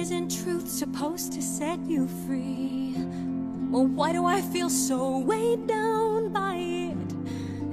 [0.00, 2.94] Isn't truth supposed to set you free?
[3.70, 6.96] Well, why do I feel so weighed down by it?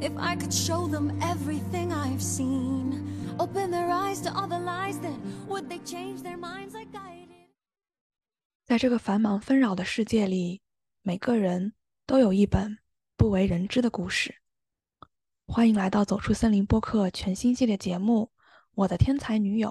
[0.02, 3.02] If I could show them everything I've seen,
[3.40, 5.15] open their eyes to all the lies, then
[5.47, 7.47] would they change their minds like I did?
[8.65, 10.62] 在这个繁忙纷扰的世界里，
[11.04, 12.79] 每个人都有一本
[13.15, 14.36] 不为人知的故事。
[15.47, 18.32] 欢迎来到《走出森林》播客全新系列节目
[18.76, 19.70] 《我的天才女友》。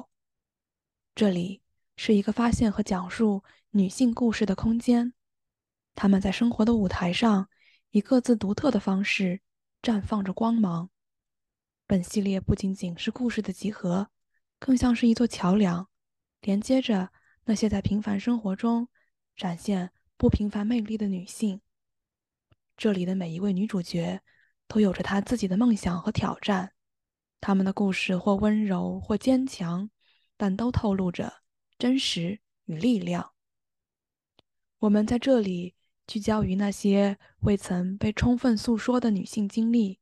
[1.15, 1.61] 这里
[1.97, 5.15] 是一个发现和讲述女性故事的空间，
[5.95, 7.49] 她们在生活的舞台上
[7.91, 9.41] 以各自独特的方式
[9.83, 10.91] 绽放着光芒。
[11.87, 14.11] 本系列不仅仅是故事的集合，
[14.59, 15.89] 更像是一座桥梁，
[16.41, 17.11] 连接着
[17.45, 18.89] 那些在平凡生活中
[19.35, 21.61] 展现不平凡魅力的女性。
[22.77, 24.21] 这里的每一位女主角
[24.69, 26.73] 都有着她自己的梦想和挑战，
[27.41, 29.89] 她们的故事或温柔或坚强。
[30.39, 31.33] 但都透露着
[31.79, 33.33] 真实与力量。
[34.79, 35.75] 我们在这里
[36.07, 39.99] 聚焦于那些未曾被充分诉说的女性经历，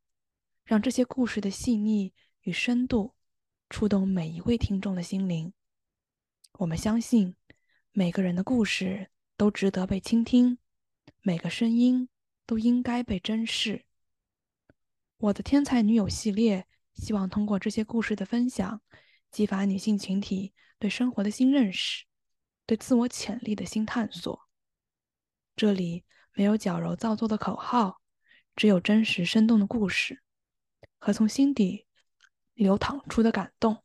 [0.65, 3.15] 让这些故事的细腻与深度
[3.71, 5.53] 触动每一位听众的心灵。
[6.59, 7.35] 我们相信，
[7.93, 10.59] 每个人的故事都值得被倾听，
[11.23, 12.09] 每个声音
[12.47, 13.85] 都应该被珍视。
[15.17, 18.81] 我的天才女友系列希望通过这些故事的分享。
[19.35, 22.05] 激发女性群体对生活的新认识，
[22.67, 24.49] 对自我潜力的新探索。
[25.57, 26.05] 这里
[26.35, 28.01] 没有矫揉造作的口号，
[28.55, 30.23] 只有真实生动的故事
[30.99, 31.85] 和从心底
[32.53, 33.83] 流淌出的感动。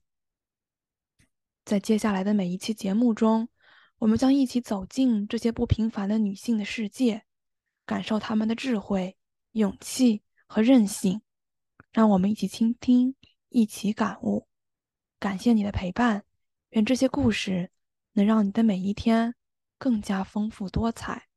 [1.66, 3.50] 在接下来的每一期节目中，
[3.98, 7.24] 我们将一起走进这些不平凡的女性的世界，
[7.88, 9.18] 感受她们的智慧、
[9.54, 11.24] 勇气和韧性。
[11.92, 13.16] 让我们一起倾听，
[13.50, 14.49] 一起感悟。
[15.20, 16.24] 感谢你的陪伴，
[16.70, 17.70] 愿这些故事
[18.14, 19.36] 能让你的每一天
[19.78, 21.28] 更加丰富多彩。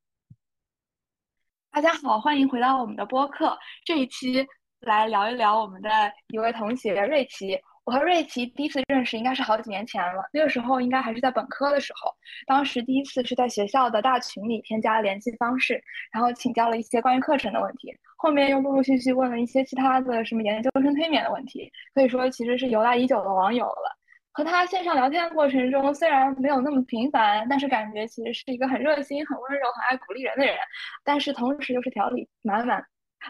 [1.72, 3.58] 大家好，欢迎回到我们的播客。
[3.84, 4.46] 这一期
[4.78, 5.90] 来聊一聊我们的
[6.28, 7.58] 一位同学瑞奇。
[7.84, 12.14] 我和瑞奇第一次认识应该是好几年前了，那个时候应该还是在本科的时候。
[12.46, 15.82] 当时第一次是在学校的大群里添加联系方式，
[16.12, 17.92] 然后请教了一些关于课程的问题。
[18.16, 23.98] 后面又陆陆续续问了一些其他的什么研究生推免的问题，可以说其实是由来已久的网友了。
[24.30, 30.56] 和他线上聊天的过程中，虽然没有那么频繁，但是感觉其实是一个很热心、很温柔、很爱鼓励人的人。
[31.02, 32.82] 但是同时又是条理满满，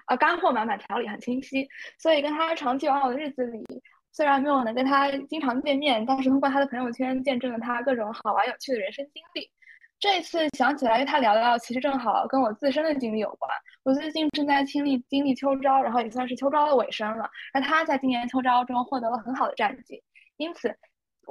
[0.04, 1.66] 啊，干货满满，条理很清晰。
[1.98, 3.64] 所以跟他长期往往的日子里。
[4.12, 9.50] 虽然没有能跟他经常见面，但是通过他的朋友圈见证了他各种好玩有趣的人生经历。
[9.98, 13.50] 这次想起来跟他聊聊，其实正好跟我自身的经历有关。
[13.84, 17.30] 我最近正在经历经历秋招，然后也算是秋招的尾声了。
[17.54, 20.02] 而他在今年秋招中获得了很好的战绩，
[20.36, 20.76] 因此。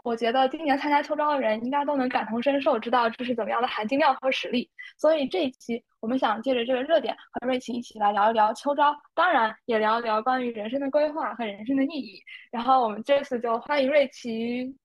[0.04, 4.70] 我觉得今年参加秋招的人应该都能感同身受，知道这是怎么样的含金量和实力。
[4.98, 12.20] 所以这一期我们想借着这个热点，和瑞奇一起来聊一聊秋招，当然也聊一聊关于人生的规划和人生的意义。
[12.52, 14.76] 然后我们这次就欢迎瑞奇，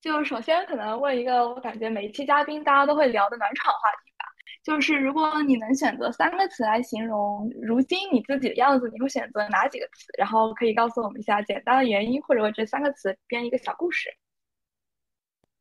[0.00, 4.24] 就首先可能问一个我感觉每一期嘉宾大家都会聊的暖场话题吧，
[4.62, 10.06] 就是如果你能选择三个词来形容如今你自己的样子，你会选择哪几个词？
[10.16, 14.08] 然后可以告诉我们一下简单的原因，或者为这三个词编一个小故事。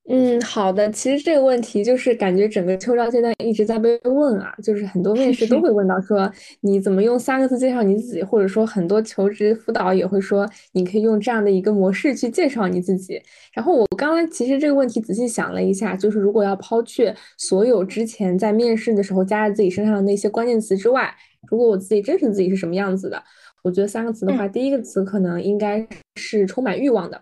[0.09, 0.91] 嗯，好的。
[0.91, 13.17] 其实这个问题就是感觉整个秋招阶段一直在被问啊，就是很多面试都会问到说你怎么用三个字介绍你自己，或者说很多求职辅导也会说你可以用这样的一个模式去介绍你自己。
[13.53, 21.15] 然后我刚刚其实这个问题仔细想了一下，就是如果要抛却所有之前在面试的时候加在自己身上的那些关键词之外，
[21.49, 23.23] 如果我自己真实自己是什么样子的，
[23.63, 27.21] 我觉得三个词的话，第一个词可能应该是充满欲望的，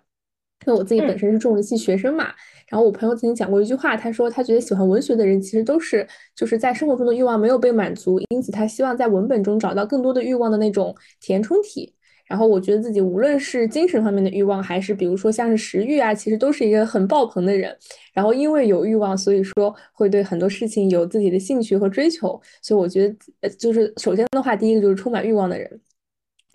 [0.66, 2.32] 因为我自己本身是重文系学生嘛。
[2.72, 11.94] 然后我朋友曾经讲过一句话，他说他觉得喜欢文学的人其实都是就是在生活中的欲望没有被满足，因此他希望在文本中找到更多的欲望的那种填充体。
[12.24, 17.76] 然后我觉得自己无论是精神方面的欲望，还是比如说像是食欲啊，其实都是一个很爆棚的人。
[18.14, 22.40] 然后因为有欲望，所以说会对很多事情有自己的兴趣和追求。
[22.62, 23.06] 所以我觉
[23.42, 25.78] 得，就是首先的话，第一个就是充满欲望的人。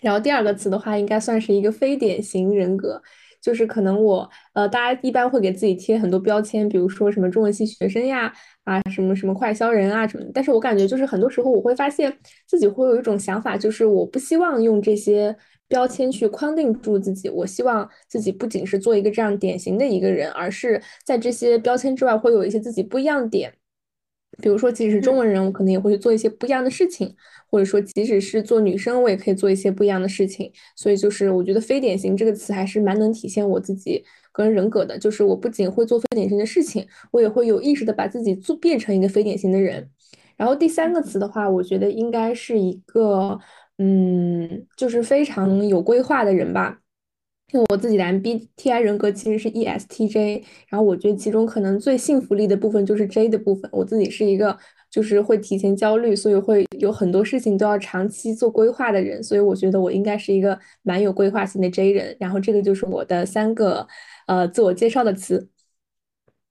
[0.01, 2.99] 然后第二个词的话，应该算是一个非典型人格。
[3.41, 8.31] 就是可能我呃，大家一般会给自己贴很多标签，比如说什么中文系学生呀，
[8.63, 10.25] 啊什么什么快销人啊什么。
[10.33, 15.35] 但是我感觉就是很多时候我会发现自己会有一种想法，就是我不希望用这些
[15.67, 17.29] 标签去框定住自己。
[17.29, 23.53] 我希望自己不仅是做一个这样典型的一个人，而是在这些标签之外会有一些自己不一样的点。
[24.41, 27.15] 比如说，即使是中文人，我可能也会去做一些不一样的事情，
[27.49, 30.51] 或者说，即使是做女生，我也可以做一些不一样的事情。
[30.75, 34.97] 所以，就是我觉得“非典型”这个词还是蛮能体现我自己个人人格的。
[34.97, 39.89] 就是我不仅会做非典型的事情，我也会有意识的把自己做变成一个非典型的人。
[40.35, 43.39] 然后第三个词的话，我觉得应该是一个，
[43.79, 46.79] 嗯，就是非常有规划的人吧。
[47.53, 53.69] 因为我自己的 MBTI 人格其实是 ESTJ，然后我觉得其中可能最幸福力的部分就是 J 的部分。
[53.71, 54.57] 我自己是一个
[54.91, 62.17] 就是会提前焦虑，所以会有很多事情都要长期做规划的人，所以我觉得我应该是一个蛮有规划性的 J 人。
[62.19, 63.87] 然后这个就是我的三个
[64.27, 65.47] 呃自我介绍的词。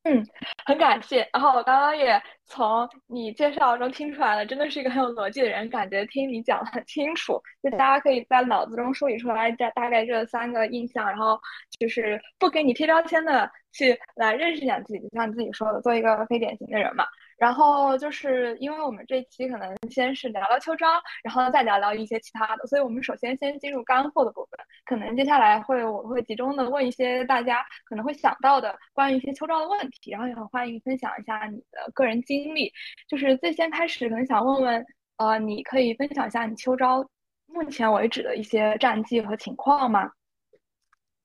[0.08, 0.24] 嗯，
[0.64, 1.28] 很感谢。
[1.32, 5.68] 然后我刚刚也从你介绍中听出来了，真的是一个很有逻辑的人。
[5.68, 11.36] 感觉听你讲的很清楚，就大家可以在脑子中梳理出来这大概这三个印象，然后
[11.80, 17.04] 就是不给你贴标签的去来认识一下自己，就像你自己说的，做一个非典型的人嘛。
[17.36, 20.86] 然后就是因为我们这期可能先是聊聊秋招，
[21.22, 24.58] 然后再聊聊一些其他的，所以我们首先先进入干货的部分。
[24.84, 32.72] 可能接下来会我会集中的问一些大家可能会想到的关于一些秋招的问题，然后也很欢迎分享一下你的个人经历。
[33.08, 34.86] 就是最先开始可能想问问，
[35.16, 37.06] 呃，你可以分享一下你秋招
[37.46, 40.10] 目前为止的一些战绩和情况吗？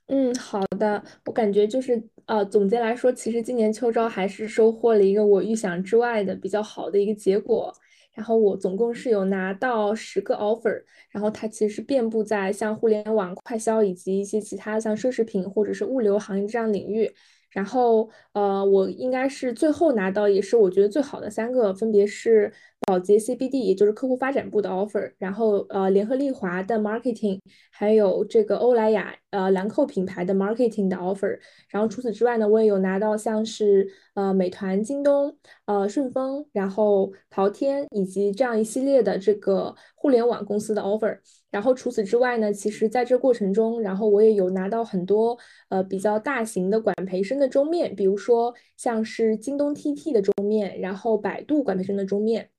[0.07, 1.01] 嗯，好的。
[1.25, 1.95] 我感觉就是，
[2.31, 7.73] 呃，总结来说，其实今年秋招还是收获了一个我预想之外的比较好的一个结果。
[8.13, 17.13] 然后我总共是有拿到十个 offer，然后它其实遍布在像互联网、快销以及一些其他像奢侈品或者是物流行业这样领域。
[17.49, 22.49] 然后，呃，我应该是最后拿到，也是我觉得最好的三个，分别是
[22.91, 27.39] 宝洁 CBD，也就是客户发展部的 offer，然后呃，联合利华的 marketing，
[27.71, 31.39] 还有这个欧莱雅呃兰蔻品牌的 marketing 的 offer。
[31.69, 35.33] 然后除此之外呢，我也有拿到像是呃美团、京东、
[35.67, 41.17] 呃顺丰，然后淘天以及这样一系列的这个互联网公司的 offer。
[41.49, 45.37] 然后除此之外呢，其实在这过程中，然后我也有拿到很多
[45.69, 52.49] 呃比较大型的管培生的桌面，比如说像是京东 TT 的桌面，然后百度管培生的桌面。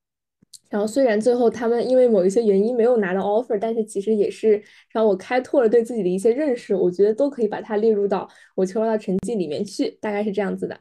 [0.73, 4.61] 然后虽然最后他们因为某一些原因没有拿到 offer，但是其实也是
[4.91, 10.81] 让我开拓了对自己的一些认识，我觉得都可以把它列入到我秋招的成绩里面去，大概是这样子的。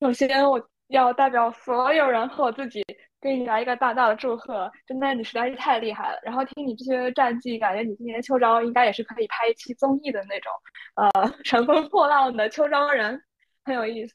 [0.00, 2.82] 首先我要代表所有人和我自己。
[3.20, 6.20] 给你来一个大大的祝贺，真的你实在是太厉害了。
[6.22, 10.52] 然后听你这些战绩，感觉你今年秋招应该也是可以拍一期综艺的那种，
[10.94, 11.10] 呃，
[11.42, 13.20] 乘风破浪的秋招人，
[13.64, 14.14] 很有意思。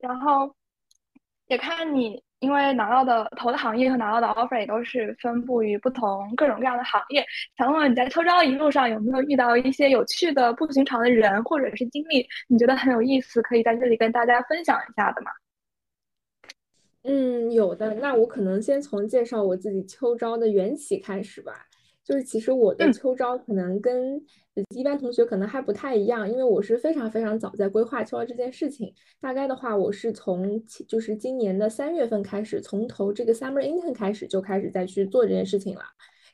[0.00, 0.52] 然后
[1.46, 7.24] 也看你，因为拿到的投的行业和拿到的 offer 也都是分布于不同各种各样的行业。
[7.56, 15.30] 想问问你在秋招一路上有没有遇到一些有趣的不寻常的人或者是经历，你觉得很有意思，可以在这里跟大家分享一下的吗？
[17.04, 17.94] 嗯，有的。
[17.94, 21.66] 那我可能先从介绍我自己秋招的缘起开始吧。
[22.04, 24.20] 就是其实我的秋招可能跟
[24.74, 28.92] 一般同学可能还不太一样，因为我是非常非常早在规划秋招这件事情。
[29.20, 35.82] 大概的话，我是从就是今年的三月份开始，从投这个 summer intern 开始就开始再去做这件事情了。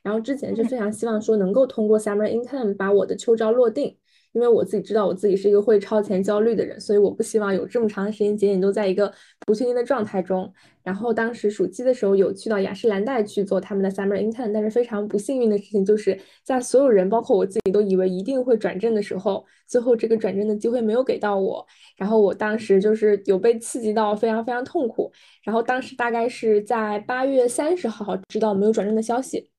[0.01, 3.95] 然后之前是非常希望说能够通过 summer intern 把我的秋招落定。
[4.33, 9.11] 因为我自己知道我自己是一个会超前焦虑的人，所以我不希望有这么长的时间节点都在一个
[9.45, 10.51] 不确定的状态中。
[10.83, 21.65] 然后当时暑期的时候有去到雅诗兰黛去做他们的 summer intern，但是非常不幸运的事情就是在所有人，包括我自己都以为一定会转正的时候，最后这个转正的机会没有给到我。
[21.97, 25.11] 然后我当时就是有被刺激到非常非常痛苦。
[25.43, 29.49] 然后当时大概是在八月三十号知道没有转正的消息，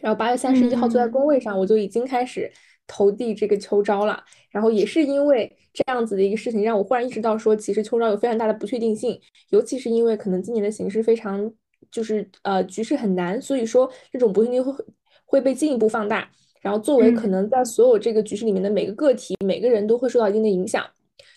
[0.00, 2.50] 然后八月三十一号坐在工位上，我就已经开始。
[2.90, 4.20] 投递这个秋招了，
[4.50, 9.16] 然后也是因为这样子的一个事情，让我忽然意识到说，其实秋招有非常大的不确定性，
[9.50, 11.48] 尤其是因为可能今年的形势非常，
[11.88, 14.84] 就是呃局势很难，所以说这种不确定性会
[15.24, 16.28] 会被进一步放大。
[16.60, 20.84] 然后作为可能在所有这个局势里面的每个个体，每个人都会受到一定的影响，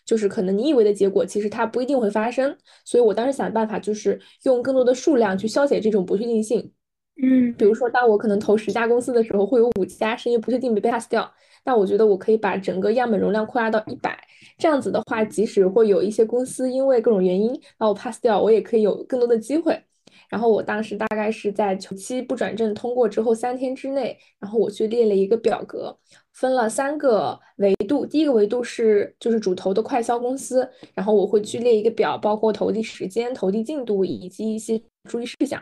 [0.05, 2.57] 就是可能你以为的结果，其实它不一定会发生。
[2.83, 6.71] 所以我当时想的办法就是用更多的数量去消解这种不确定性。
[7.21, 11.31] 嗯，比如说，当我可能投十家公司的时候，会有五家是因为不确定被 pass 掉。
[11.63, 14.17] 那我觉得我可以把整个样本容量扩大到一百，
[14.57, 19.81] 这样子的话，即使会有一些公司因为各种原因把我 pass 掉，我也可以有更多的机会。
[20.27, 25.95] 然后我当时大概是在求期不转正通过之后三天之内，然后我去列了一个表格，
[26.33, 28.05] 分了三个维度。
[28.05, 35.61] 第一个维度是就是主投的快销公司，然后我会去列一个表，包括投递时间、投递进度以及一些注意事项。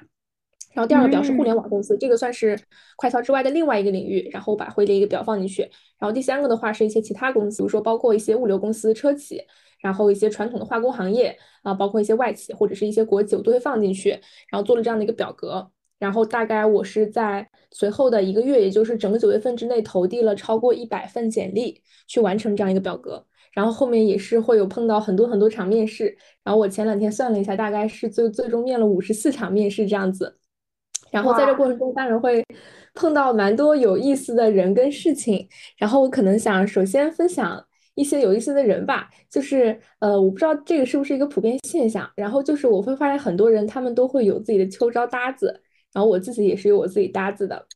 [0.74, 2.58] 然后第二个表是互联网公司，这个算是
[2.96, 5.62] 快销之外的另外一个领域，然后把会列一个表放进去。
[6.00, 9.42] 然后第三个的话是一些其他公司，比如说包括一些物流公司、车企，
[9.82, 14.12] 然后一些传统的化工行业啊，包括一些外企或者是一些国企，我都会放进去，
[14.50, 15.72] 然后做了这样的一个表格。
[16.00, 23.24] 然后大概我是在随后的一个月，也就是整个九月份之内投递了超过一百份简历，去完成这样一个表格。
[23.54, 26.18] 然后后面也是会有碰到很多很多场面试。
[26.44, 30.40] 然后我前两天算了一下，大概是最最终面了五十四场面试这样子。
[31.12, 32.44] 然后在这过程中，当然会
[32.94, 35.48] 碰到蛮多有意思的人跟事情。
[35.78, 37.64] 然后我可能想首先分享
[37.96, 42.10] 一些有意思的人吧，就是呃，我不知道这个是不是一个普遍现象。
[42.16, 45.62] 然后就是我会发现很多人他们都会有自己的秋招搭子，
[45.94, 47.68] 然后我自己也是有我自己搭子的。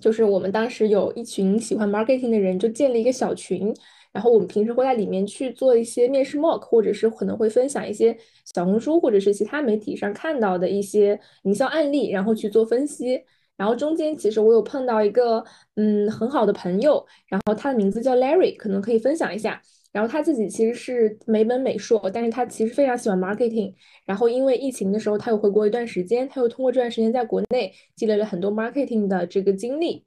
[0.00, 3.74] 就是我们当时有一群喜欢 marketing 的人，就建了一个小群。
[4.18, 8.16] 然后我们平时会在里面去做一些面试 mock，或者是可能会分享一些
[8.52, 13.22] 小红书或者是其他媒体上看到的一些营销案例，然后去做分析。
[13.56, 15.44] 然后中间其实我有碰到一个
[15.76, 19.62] 嗯很好的朋友，然后他的名字叫 Larry，可能可以分享一下。
[19.92, 23.72] 然后他自己其实是美本美硕，但是他其实非常喜欢 marketing。
[24.04, 30.04] 然后因为疫情的时候他又回国一段时间，他又通过这段时间在国内积累了很多 marketing 的这个经历。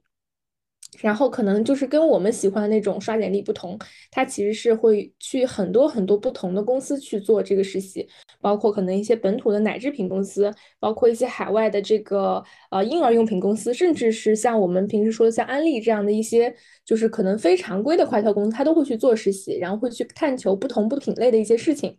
[1.00, 3.78] 然后可能就是跟我们喜欢的那种刷简历不同，
[4.10, 8.06] 他其实是会去很多很多不同的公司去做这个实习，
[8.42, 21.98] 包括可能一些本土的奶制品公司，包括一些海外的这个呃婴儿用品公司，甚至是像我们平时说的像安利这样的一些，就是可能非常规的快销公司，他都会去做实习，然后会去探求不同不品类的一些事情。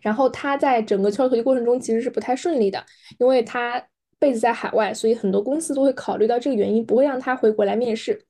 [0.00, 2.82] 然后他在整个秋招投递过程中其实是不太顺利的，
[3.18, 3.89] 因为他。
[4.20, 8.22] 辈子在海外，所以很多公司都会考虑到这个原因，不会让他回国来面试。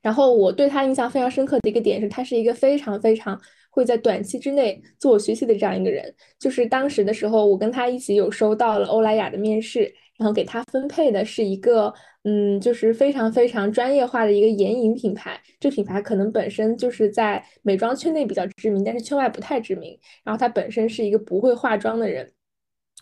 [0.00, 3.40] 然后我对他印象非常深刻的一个点是，他是一个非常非常
[3.70, 6.14] 会在短期之内自我学习的这样一个人。
[6.38, 11.92] 就是当时的时候，我跟他一起有收到了欧莱雅的面试，然后给他分配的是一个，
[12.22, 15.40] 嗯，就是非常非常专业化的一个眼影品牌。
[15.58, 19.98] 这品牌可能本身就是在美妆圈内比较知名，但是圈外不太知名。
[20.22, 22.30] 然后他本身是一个不会化妆的人。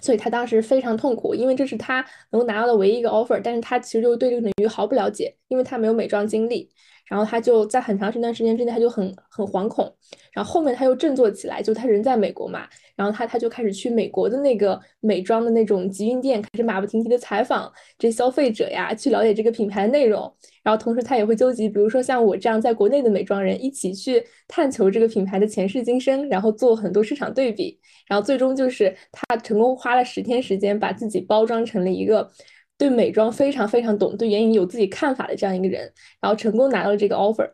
[0.01, 6.69] 所以他当时非常痛苦，因为这是他能够拿到的唯一一个 offer，但是他其实就对这个领域毫不了解，因为他没有美妆经历。
[7.07, 9.95] 然后他就在很长一段时间之内，他就很很惶恐。
[10.33, 20.35] 然后后面他又振作起来，就他人在美国嘛，然后他他就开始去美国的那个美妆的那种集运店，开始马不停蹄的采访这消费者呀，去了解这个品牌的内容。
[20.63, 27.79] 然后同时他也会纠集，比如说像我这样在国内的美妆人，一起去探求这个品牌的前世今生，然后做很多市场对比。
[28.09, 32.31] 然后最终就是他成功花了十天时间，把自己包装成了一个。
[32.85, 37.51] 对美妆非常非常懂，对眼影有自己看法的这样一个人，然后成功拿到了这个 offer。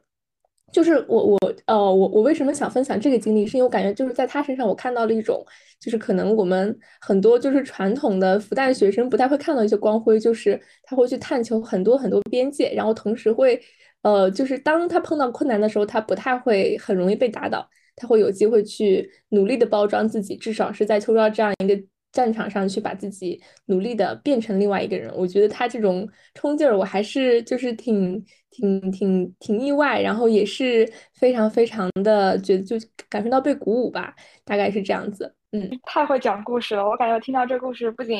[0.73, 5.45] 就是我我呃我我为什么想分享这个经历，是因为我感觉就是在他身上我看到了一种，
[5.81, 13.61] 就是可能我们很多就是传统的复旦学生不太会看到一些光辉，就是他会去探求很多很多边界，然后同时会
[14.03, 21.81] 呃就是当他碰到困难的时候，他不太会很容易被打倒，他会有机会去努力的包装自己，至少是在秋招这样一个。
[22.13, 32.77] 战场上去把自己努力的变成另外一个人，我觉得他这种冲劲儿，我还是就是挺挺挺挺意外，然后也是非常非常的觉得就
[33.09, 34.15] 感受到被鼓舞吧，
[34.45, 35.35] 大概是这样子。
[35.53, 38.19] 嗯，太会讲故事了，我感觉听到这故事不仅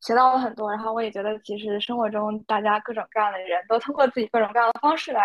[0.00, 5.20] 学到了很多，然后我也觉得其实生活中大家各种各样的人都通过自己各种各样的方式来。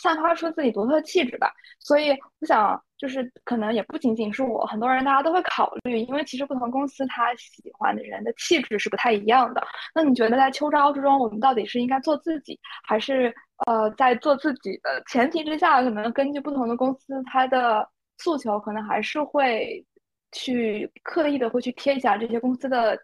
[0.00, 9.62] 散发出自己独特的气质吧，所以我想，就是可能也不仅仅是我，很多人大家都会考虑，因为其实不同公司他喜欢的人的气质是不太一样的。
[9.94, 13.34] 那你觉得在秋招之中，我们到底是应该做自己，还是
[13.66, 19.84] 呃在做自己的前提之下，可能根据不同的公司它的诉求，可能还是会
[20.32, 22.98] 去刻意的会去贴一下这些公司的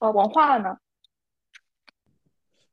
[0.00, 0.76] 呃文化呢？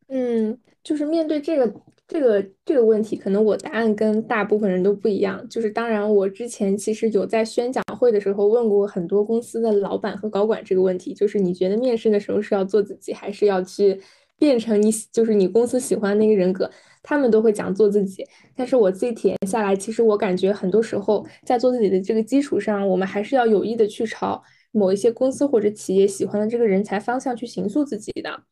[0.09, 1.73] 嗯，就是面对这个。
[2.12, 5.48] 这个这个问题，可能我答案跟大部分人都不一样。
[5.48, 13.98] 就是当然，我之前其实有在宣讲会的时候问过很多公司的老板和高管这个问题，就是你觉得面试的时候是要做自己，还是要去
[14.38, 16.70] 变成你就是你公司喜欢的那个人格？
[17.01, 18.27] 他们都会讲做自己。
[18.58, 28.44] 但是我自己体验下来，其实我感觉很多时候在做自己的这个基础上，我们还是要有意的去朝某一些公司或者企业喜欢的这个人才方向去形塑自己的。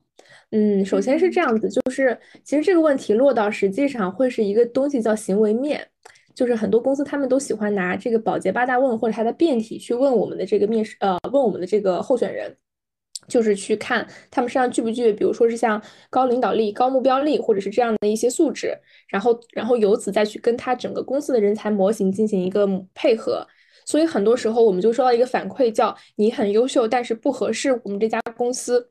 [0.51, 5.87] 嗯，首先是这样子，就是其实这个问题落到实际上会是一个东西叫行为面，
[6.33, 12.57] 就是很多公司他们都喜欢拿这个保洁八大问或者它的变体去问我们的这个面试，呃，问我们的这个候选人，
[13.27, 15.79] 就是去看他们身上具不具备，比如说是像
[16.09, 18.75] 高领导力、高目标力，或者是这样的一些素质，
[19.07, 23.45] 然后然后由此再去跟他整个公司的人才模型进行一个配合。
[23.85, 28.89] 所以很多时候我们就收到一个反馈，叫你很优秀，但是不合适我们这家公司。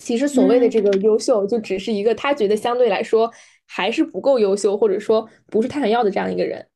[0.00, 3.30] 其实所谓的这个优秀，就只是一个他觉得相对来说
[3.66, 6.66] 还是不够优秀，或者说不是他想要的这样一个人。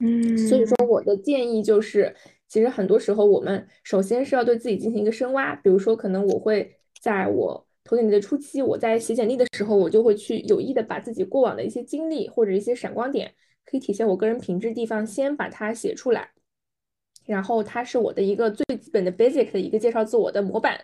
[0.00, 2.16] 嗯，所以说我的建议就是，
[2.48, 13.34] 其实很多时候我们首先是要对自己进行一个深挖，比如说可能我会在我投简历的初期，我在写简历的时候，我就会去有意的把自己过往的一些经历或者一些闪光点，
[13.66, 16.30] 可以体现我个人品质地方，先把它写出来，
[17.26, 20.80] 然后它是我的一个最基本的 basic 的一个介绍自我的模板。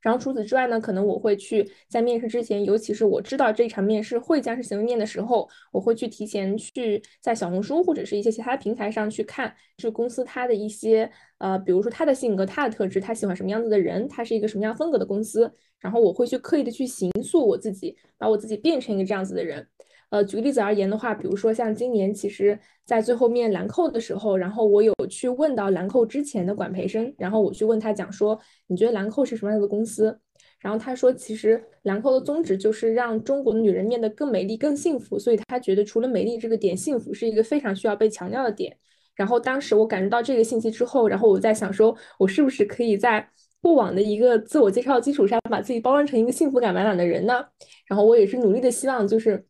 [0.00, 19.66] 然后除此之外呢，可能我会去在面试之前，尤其是我知道这场面试会将是行为面的时候，我会去提前去在小红书或者是一些其他平台上去看，这公司它的一些呃，比如说他的性格、他的特质，他喜欢什么样子的人，他是一个什么样风格的公司，然后我会去刻意的去形塑我自己，把我自己变成一个这样子的人。
[20.10, 30.18] 呃，举个例子而言的话，比如说像今年，其实在最后面兰蔻的时候，然后我有去问到兰蔻之前的管培生，然后我去问他讲说，你觉得兰蔻是什么样的公司？
[30.58, 38.76] 然后他说，其实兰蔻的宗旨就是让中国的女人变得更美丽、更幸福，所以他觉得除了美丽这个点，幸福是一个非常需要被强调的点。
[39.14, 43.26] 然后当时我感觉到这个信息之后，然后我在想说，我是不是可以在
[43.62, 47.46] 过往的一个自我介绍基础上，把自己包装成一个幸福感满满的人呢？
[47.86, 49.46] 然后我也是努力的希望，就是。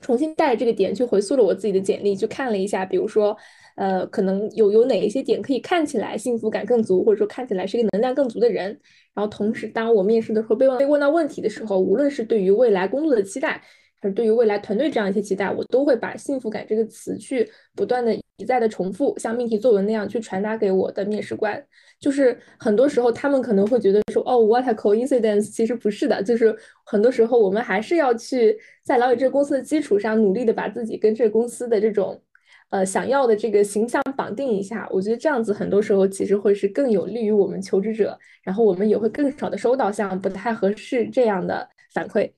[0.00, 3.36] 重新带着这个点去回溯了我自己的简历，去看了一下，比如说，
[3.76, 8.78] 呃，可能有有哪一些点可以看起来幸福感更足，或者说看起来是一个能量更足的人。
[9.14, 13.60] 然后同时，当我面试的时候被问被问到问题的时候，无论是对于未来工作的期待，
[14.00, 21.62] 还是对于未来团队这样一些期待，我都会把幸福感这个词去不断的一再的重复，像命题作文那样去传达给我的面试官。
[21.98, 26.22] 就是很多时候他们可能会觉得说，哦，what a coincidence，其实不是的。
[26.22, 32.22] 就是很多时候我们还是要去在了解这个公司的基础上，努力的把自己跟这个公司的这种
[32.70, 34.88] 呃想要的这个形象绑定一下。
[34.92, 42.30] 我觉得这样子很多时候其实会是更有利于我们求职者，然后我们也会更少的收到像不太合适这样的反馈。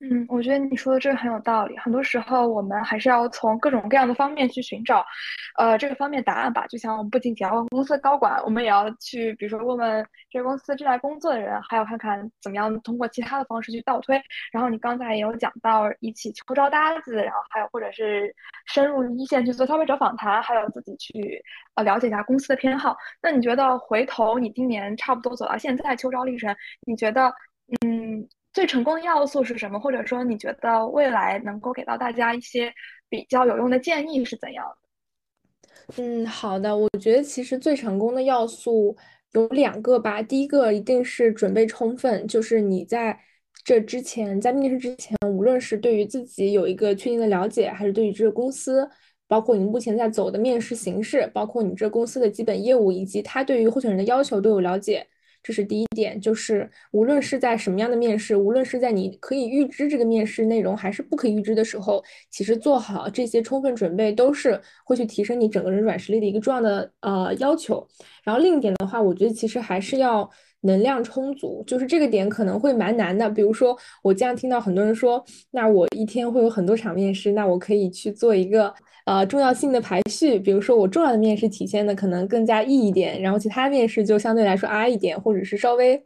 [0.00, 1.76] 嗯，我觉得你说的这个很有道理。
[1.76, 5.04] 很多时候，我们还是要从各种各样的方面去寻找，
[5.56, 6.64] 呃，这个方面答案吧。
[6.68, 14.22] 就像我们不仅仅要问公司的高管，我们也要去，比如说问问这个公司正在工作的人，还有看看怎么样通过其他的方式去倒推。
[14.52, 18.32] 然后你刚才也有讲到一起秋招搭子，然后还有或者是
[18.66, 21.42] 深入一线去做消费者访谈，还有自己去
[21.74, 22.96] 呃了解一下公司的偏好。
[23.20, 26.54] 那你觉得回头你今年差不多走到现在秋招历程，
[26.86, 27.34] 你觉得
[27.84, 28.28] 嗯？
[28.58, 29.78] 最成功的要素是什么？
[29.78, 32.72] 或者说，你觉得未来能够给到大家一些
[33.08, 36.02] 比较有用的建议是怎样的？
[36.02, 36.76] 嗯，好的。
[36.76, 38.96] 我觉得其实最成功的要素
[39.30, 40.20] 有两个吧。
[40.20, 43.16] 第一个一定是准备充分，就是你在
[43.62, 48.90] 这之前，在面试之前，无论是对于自己有一个确定的了解，还是对于这个公司，
[49.28, 55.06] 包括你目前在走的面试形式，包括你这公司的基本业务，以及他对于候选人的要求都有了解。
[55.42, 67.86] 这是第一点，就是无论是在什么样的面试，无论是在你可以预知这个面试内容，还是不可预知的时候，其实做好这些充分准备，都是会去提升你整个人软实力的一个重要的呃要求。
[68.22, 70.28] 然后另一点的话，我觉得其实还是要。
[70.62, 73.30] 能量充足，就是这个点可能会蛮难的。
[73.30, 78.74] 比如说，我经常听到很多人说，那我一天会有很多场面试，那我可以去做一个
[79.08, 80.38] 呃重要性的排序。
[80.38, 86.04] 比如说，我重要的面试体现的可能更加 E 一点，然后其他面试就相对来说 I 一点，或者是稍微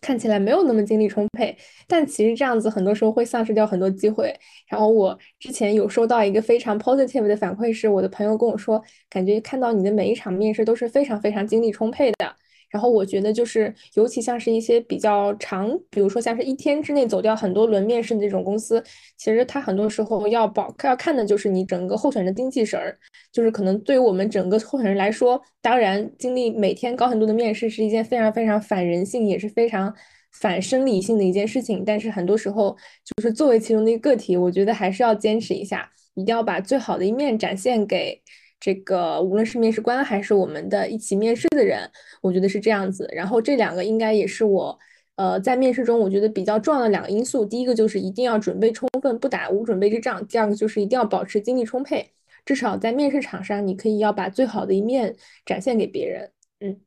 [0.00, 1.56] 看起来没有那么精力充沛。
[1.86, 4.34] 但其实这样子很多时候会丧失掉很多机会。
[4.68, 12.36] 然后我之前有收到一个非常 positive 的反馈，是我的朋友跟我说，感觉看到你的每一场面试都是非常非常精力充沛的。
[12.76, 18.84] 然后我觉得就是，尤其像是一些比较长，比如说像是一天之内走掉很多轮面试的这种公司，
[19.16, 22.94] 其实它很多时候要保要看的就是你整个候选人的精气神儿。
[23.32, 29.90] 就是可能对于我们整个候选人来说，当然经历每天高很多的面试是一件非常非常反人性，也是非常
[30.38, 31.82] 反生理性的一件事情。
[31.82, 38.20] 但是很多时候，就是作为其中的一个个体，我觉得还是要坚持一下，一定要把最好的一面展现给。
[38.58, 41.90] 这个无论是面试官还是我们的一起面试的人，
[42.20, 43.08] 我觉得是这样子。
[43.12, 44.78] 然后这两个应该也是我，
[45.16, 47.44] 呃，在面试中我觉得比较重要的两个因素。
[47.44, 52.12] 第一个就是一定要准备充分，不打无准备之仗；第二个就是一定要保持精力充沛，
[52.44, 55.14] 至少在面试场上，你可以要把最好的一面
[55.44, 56.30] 展现给别人。
[56.60, 56.80] 嗯，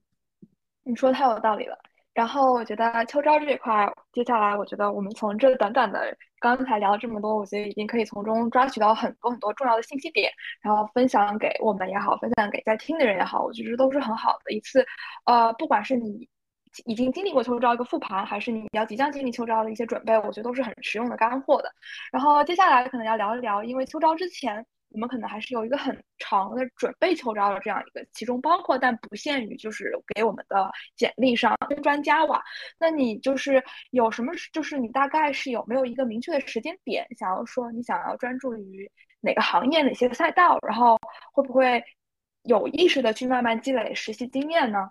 [0.83, 1.77] 你说的太有道理了。
[2.13, 5.99] 然后我觉得秋招这一块，接下来我觉得我们从这短短的
[6.39, 14.85] 刚才聊了这么多，我觉得已经可以从中抓取到很多很多重要的信息点，然后分享给我们也好，分享给在听的人也好，我觉得都是很好的一次。
[15.25, 16.27] 呃，不管是你
[16.85, 21.71] 已经经历过秋招一个复盘，还是你要即将经历秋招的一些准备，我觉得都是很实用的干货的。
[22.11, 24.65] 然后接下来可能要聊一聊，因为秋招之前。
[24.91, 32.43] 我们可能还是有一个很长的准备秋招的这样一个，其中包括但不限于就是给我们的简历上跟专家哇。
[32.79, 38.89] 那你就是有什么，就是你大概是有没有一个明确的时间点，想要说你想要专注于
[39.21, 40.97] 哪个行业、哪些赛道，然后
[41.33, 41.83] 会不会
[42.43, 44.89] 有意识的去慢慢积累实习经验呢？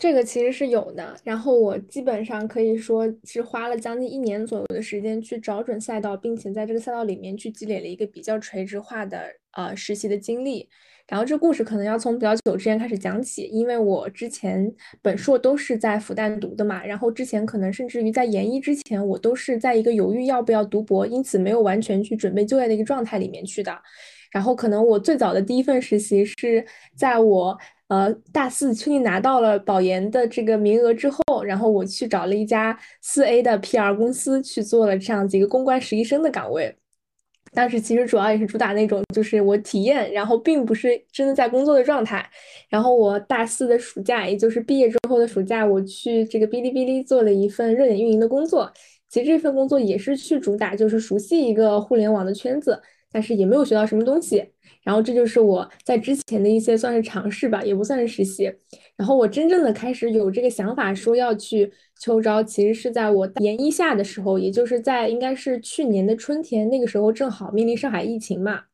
[0.00, 10.68] 这个其实是有的，然后我基本上可以说是花了将近一年左右的时间去找准赛道，并且在这个赛道里面去积累了一个比较垂直化的呃实习的经历。
[11.06, 23.78] 然后这故事可能要从比较久之前开始讲起，因为我之前本硕都是在复旦读的嘛，然后之前可能甚至于在研一之前，我都是在一个犹豫要不要读博，因此没有完全去准备就业的一个状态里面去的。
[24.32, 26.66] 然后可能我最早的第一份实习是
[26.96, 27.56] 在我。
[27.88, 36.74] 呃，大四确定拿到了保研的这个名额之后，然后我去找了一家四 A 的 PR 公司去做了这样子一个公关实习生的岗位。
[37.52, 42.28] 当时其实主要也是主打那种，就是我体验，然后并不是真的在工作的状态。
[42.68, 48.72] 然后我大四的暑假，也就是毕业之后的暑假，我去这个哔哩哔哩做了一份热点运营的工作。
[49.08, 54.44] 其实这份工作也是去主打，就是熟悉一个互联网的圈子，但是也没有学到什么东西。
[54.84, 58.52] 然后这就是我在之前的一些算是尝试吧，也不算是实习。
[58.96, 68.64] 然后我真正的开始有这个想法说要去秋招，其实是在我研一下的时候，也就是在应该是去年的春天，那个时候正好面临上海疫情嘛，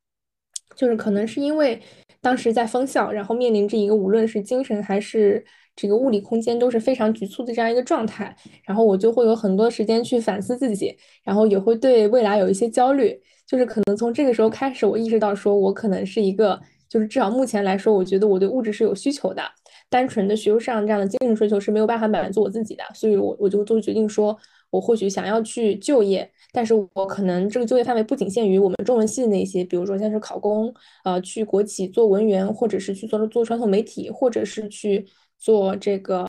[0.77, 1.81] 就是可能是因为
[2.21, 5.43] 当时在封校，然后面临着一个无论是精神还是
[5.77, 10.95] 这个物理空间都是非常局促的这样一个状态，然后我就会有很多时间去反思自己，
[11.25, 13.19] 然后也会对未来有一些焦虑。
[13.51, 19.43] 就是可能从这个时候开始，我意识到说，我可能是一个，就是至少目前来说，我觉得我对物质是有需求的，
[19.89, 24.39] 单纯的学术上这样的精神追求是没有办法满足我自己的，所以我我就做决定说，
[24.71, 35.05] 我或许想要去就业，但是我可能这个就业范围不仅限于我们中文系的那些，比如说像是考公，呃，去国企做文员，或者是去做做传统媒体，或者是去
[35.41, 36.25] 做这个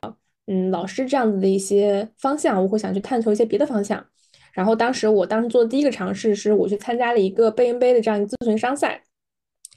[0.48, 4.04] 嗯老师这样子的一些方向，我会想去探求一些别的方向。
[4.52, 9.02] 然后当时我当时做的第一个尝试是，我去参加了一个贝恩杯的这样一个咨询商赛，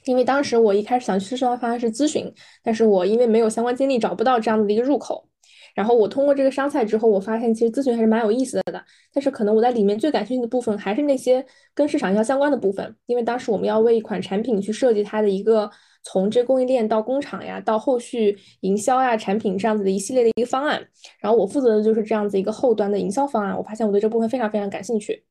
[0.04, 5.28] 因为当时我一开始想去的方向是咨询，但是我因为没有相关经历，找不到这样的一个入口。
[5.74, 8.82] 然后我通过这个商赛之后，我发现其实咨询还是蛮有意思的。
[9.12, 15.70] 但是可能我在里面最感兴趣的部分还是那些跟市场营销相关的部分，因为当时我们要为一款产品去设计它的一个
[16.08, 20.80] 从这供应链到工厂呀，到后续营销呀、产品这样子的一系列的一个方案。
[21.18, 23.56] 然后我负责的就是这样子一个后端的营销方案。
[23.56, 25.24] 我发现我对这部分非常非常感兴趣。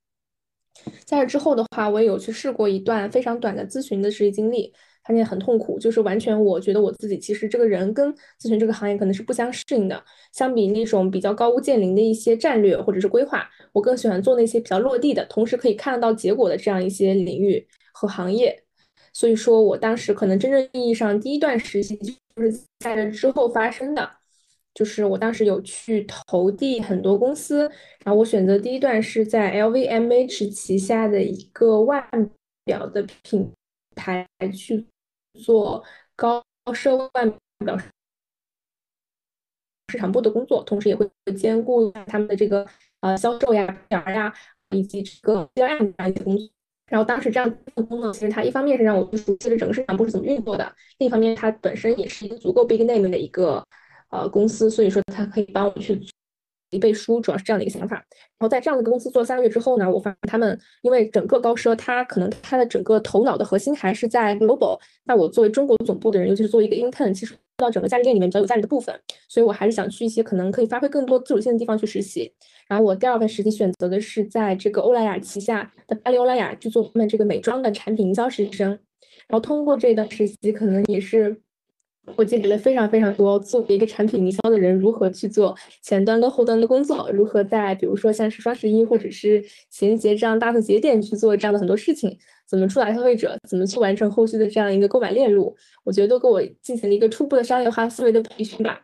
[1.06, 4.74] 在这之后的话，我也有去试过一段非常短的咨询的实习经历。
[5.08, 8.12] 发现很痛苦，就是完全我觉得我自己其实这个人跟
[8.42, 10.04] 咨询这个行业可能是不相适应的。
[10.34, 18.65] 相比那种比较高屋建瓴的一些战略或者是规划，我更喜欢做那些比较落地的，同时可以看得到结果的这样一些领域和行业。
[19.16, 24.18] 所以说我当时可能真正意义上第一段实习就是在这之后发生的，
[24.74, 27.62] 就是我当时有去投递很多公司，
[28.04, 32.06] 然后我选择第一段是在 LVMH 旗下的一个腕
[32.66, 33.50] 表的品
[33.96, 34.86] 牌去。
[35.44, 35.84] 做
[36.16, 37.30] 高奢腕
[37.66, 37.78] 表
[39.90, 41.06] 市场部的工作，同时也会
[41.38, 42.66] 兼顾他们的这个
[43.02, 44.34] 呃销售呀、PR 呀，
[44.70, 46.50] 以及这个 CRM 这样一些工作。
[46.88, 53.64] 然后当时这样的功能，其实它一方面是让我去熟悉了整个市场部是怎么运作的，另一方面它本身也是一个足够 big name 的一个
[54.10, 56.02] 呃公司，所以说它可以帮我去。
[56.82, 64.78] 背书主要是这样的一个想法，然后在这样的公司做三个月之后呢，我发现他们因为整个高奢，它可能它的整个头脑的核心还是在 global。
[65.06, 72.34] 那我作为中国总部的人，尤其是作为一个 intern，其实到整个价值链里面比较有价值的部分，所以我还是想去一些可能可以发挥更多自主性的地方去实习。
[72.68, 78.70] 然后我第二份实习选择的是在这个欧莱雅旗下的巴黎欧莱雅去做他们这个美妆的产品营销实习生。
[79.28, 81.42] 然后通过这一段实习，可能也是。
[82.16, 92.16] 我积累了非常非常多，作为一个产品营销的人，如何去做前端跟后端的工作，如何在比如说像是双十一或者是情人节这样大的节点去做这样的很多事情，
[92.48, 98.80] 怎么触达消费者，怎么去完成后续的这样一个购买链路，我觉得都给我进行了一个初步的商业化思维的培训吧。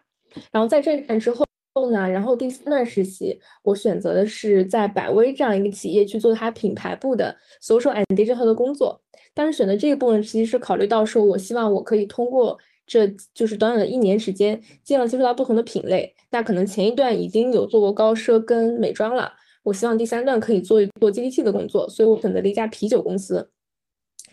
[0.51, 1.45] 然后在这一段之后
[1.91, 8.99] 呢，然后第三段实习，我选择的是在百威这样一个企业去做它品牌部的 social and digital 的工作。
[9.33, 12.57] 当时选择这一部分，其实是考虑到说我希望我可以通过。
[12.85, 16.13] 这就是短短的一年时间，尽量接触到不同的品类。
[16.31, 19.31] 那可能前一段已经有做过高奢跟美妆了，
[19.63, 23.49] 我希望第三段可以做一做接地气的工作，所以我选择了一家啤酒公司。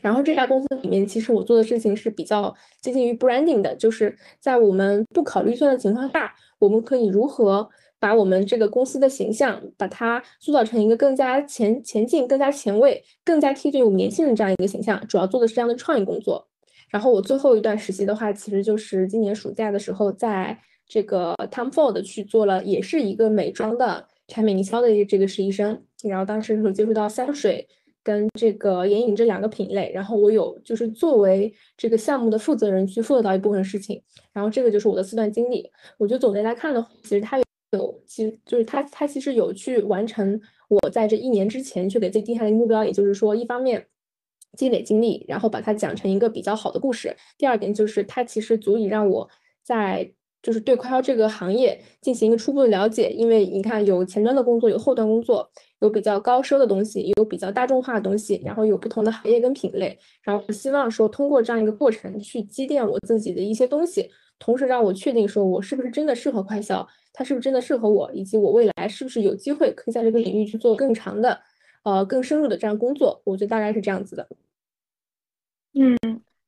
[0.00, 15.04] 然后这家公司里面，其实我做的事情是比较接近于 branding 的，就是在我们不考虑预算的情况下，我们可以如何把我们这个公司的形象，把它塑造成一个更加前前进、更加前卫、更加贴近我们年轻人这样一个形象。
[15.08, 16.46] 主要做的是这样的创意工作。
[16.88, 25.83] 然后我最后一段实习的话，其实就是今年暑假的时候，在这个 Tom Ford 去做了，也是一个美妆的产品营销的这个实习生。
[26.05, 27.68] 然后当时有接触到香水。
[28.01, 34.01] 跟这个眼影这两个品类，然后我有就是作为这个项目的负责人去负责到一部分事情，
[34.33, 35.70] 然后这个就是我的四段经历。
[35.98, 37.38] 我觉得总结来看的话，其实他
[37.72, 43.85] 有，其实就是他他其实有去完成我在这一年之前去给自己定下的目标，也就是说，一方面
[44.56, 49.28] 积累经历，然后把它讲成一个比较好的故事；第二点就是它其实足以让我
[49.62, 50.12] 在。
[50.40, 55.46] 就是对快销这个行业进行一个初步的了解，因为你看有前端的工作，有后端工作，
[55.80, 64.08] 有比较高奢的东西，有比较大众化的东西，然后有不同的行业跟品类，然后希望说通过这样一个过程去积淀我自己的一些东西，
[64.38, 71.37] 同时让我确定说我是不是真的适合快销，它是不是真的适合我，以及我未来是不是有机会可以在这个领域去做更长的，
[71.85, 74.29] 呃更深入的这样工作，我觉得大概是这样子的。
[75.75, 75.97] 嗯。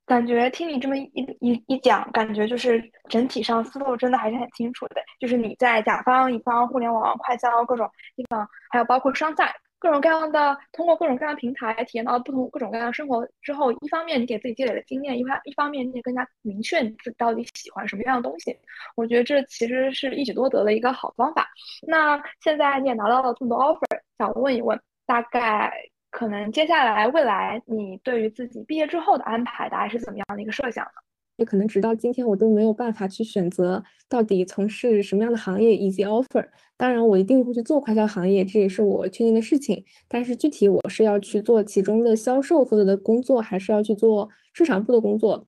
[0.07, 4.97] 感觉听你这么一一一讲，感觉就是整体上思路真的还是很清楚的。
[5.21, 18.59] 就是你在甲方、乙方、互联网、快销各种地方，还有包括商赛，各种各样的通过各种各样的平台体验到不同各种各样的生活之后，一方面你给自己积累了经验，一方一方面你也更加明确你自己到底喜欢什么样的东西。
[18.97, 21.49] 我觉得这其实是一举多得的一个好方法。
[21.87, 24.77] 那现在你也拿到了这么多 offer，想问一问，
[25.11, 25.73] 大概？
[26.13, 30.91] 可能接下来未来你对于自己毕业之后的安排大概是怎么样的一个设想呢？
[31.37, 36.47] 也可能直到今天我都没有办法去选择到底从事什么样的行业以及 offer。
[36.77, 39.85] 当然，我一定会去做快销行业，这也是我确定的事情。
[40.07, 45.47] 但是具体我是要去做其中的销售负责的工作，还是要去做市场部的工作，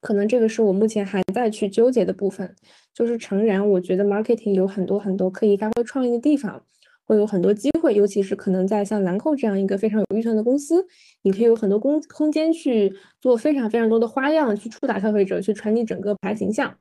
[0.00, 2.54] 可能这个是我目前还在去纠结的部分。
[2.92, 6.64] 就是诚然，我觉得 marketing 有很多很多可以发挥创意的地方。
[7.06, 10.86] 会有很多机会，尤其是可能在像兰蔻这样一个非常有预算的公司，
[11.22, 16.74] 你可以有很多空空间去做非常非常多的花样，去触达消费者，去传递整个品牌形象。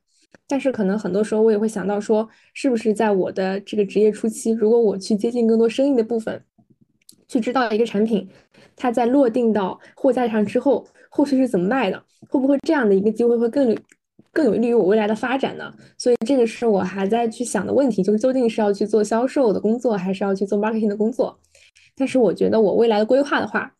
[0.47, 6.43] 但是可能很多时候我也会想到说，是不是在我的这个职业初期，如果我去接近更多生意的部分，
[7.27, 8.27] 去知道一个产品，
[8.75, 13.75] 它在落定到货架上之后，后续是怎么卖的，会不会这样的一个机会会更？
[14.33, 21.39] 更有利于我未来的发展呢，所以这个是我还在去想的问题，就是究竟是要去做销售的工作，还是要去做 marketing 的工作？
[21.95, 23.71] 但是我觉得我未来的规划的话，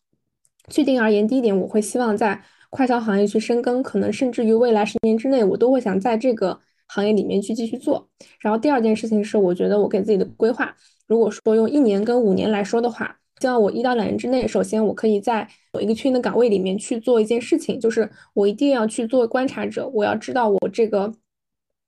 [0.69, 2.39] 确定而言，第一点我会希望在
[2.69, 8.07] 快销行业去深耕，可能甚至于未来十年之内，我都会想在这个行业里面去继续做。
[8.39, 10.75] 然后第二件事情是，我觉得我给自己的规划，
[11.07, 13.17] 如果说用一年跟五年来说的话。
[13.43, 21.13] 希望我一到两年之内，首先我可以在某一个区域的岗位里面去做一件事情，就是我一定要去做观察者，我要知道我这个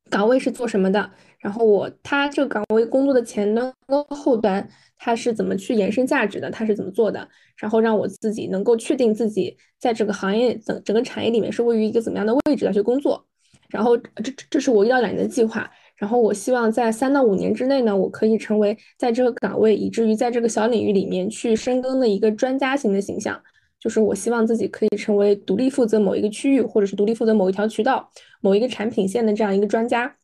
[0.10, 13.26] 岗位是做什么的，然后我他这个岗位工作的前端跟后端，他是怎么去延伸价值的，他是怎么做的，然后让我自己能够确定自己在这个行业整整个产业里面是位于一个怎么样的位置来去工作，
[13.70, 15.72] 然后这这是我一到两年的计划。
[15.98, 23.42] 然后我希望在三到五年之内呢，我可以成为在这个岗位，以至于在这个小领域里面去深耕的一个专家型的形象。
[23.80, 28.10] 就是我希望自己可以成为独立负责某一个区域，或者是独立负责某一条渠道、
[28.42, 30.16] 某一个产品线的这样一个专家。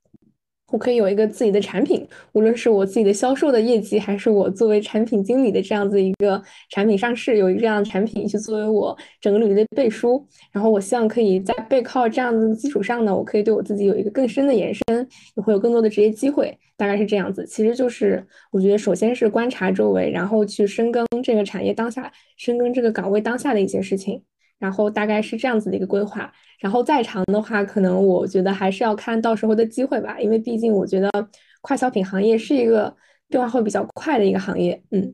[0.71, 10.25] 我可以有一个自己的产品，无论是我自己的销售的业绩，还是我作为产品经理的这样子一个产品上市，有一个这样的产品去作为我整个履历的背书。
[10.51, 17.45] 然后我希望可以在背靠这样子的基础上呢，我可以对我自己有一个更深的延伸，也会有更多的职业机会，大概是这样子。
[17.45, 24.21] 其实就是我觉得，首先是观察周围，然后去深耕这个产业当下，深耕这个岗位当下的一些事情。
[24.61, 31.09] 然后大概是这样子的一个规划，然后再长的话，可能我觉得还是要看到时候的机会吧，因为毕竟我觉得
[31.61, 32.95] 快消品行业是一个
[33.27, 35.13] 变化会比较快的一个行业，嗯。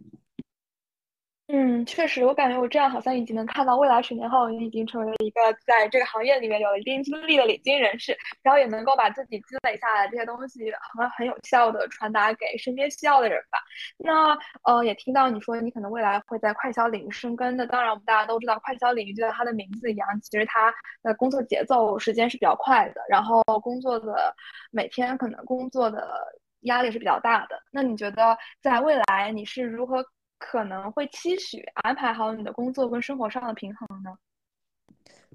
[1.49, 13.59] 嗯，确实，我感觉我这样好像已经能看到未来十年后，你已经成为了一个在这个行业里面有一定经历的领军人士，然后也能够把自己积累下来这些东西很很有效的传达给身边需要的人吧。
[13.97, 17.65] 那呃，也听到你说你可能未来会在快销领域深耕的。
[17.65, 24.35] 当然，我们大家都知道，快销领域就像它的名字一样，其实它的工作节奏时间是比较快的，然后工作的
[24.69, 26.27] 每天可能工作的
[26.63, 27.57] 压力是比较大的。
[27.71, 30.03] 那你觉得在未来你是如何？
[30.37, 34.11] 可能会期许安排好你的工作跟生活上的平衡呢？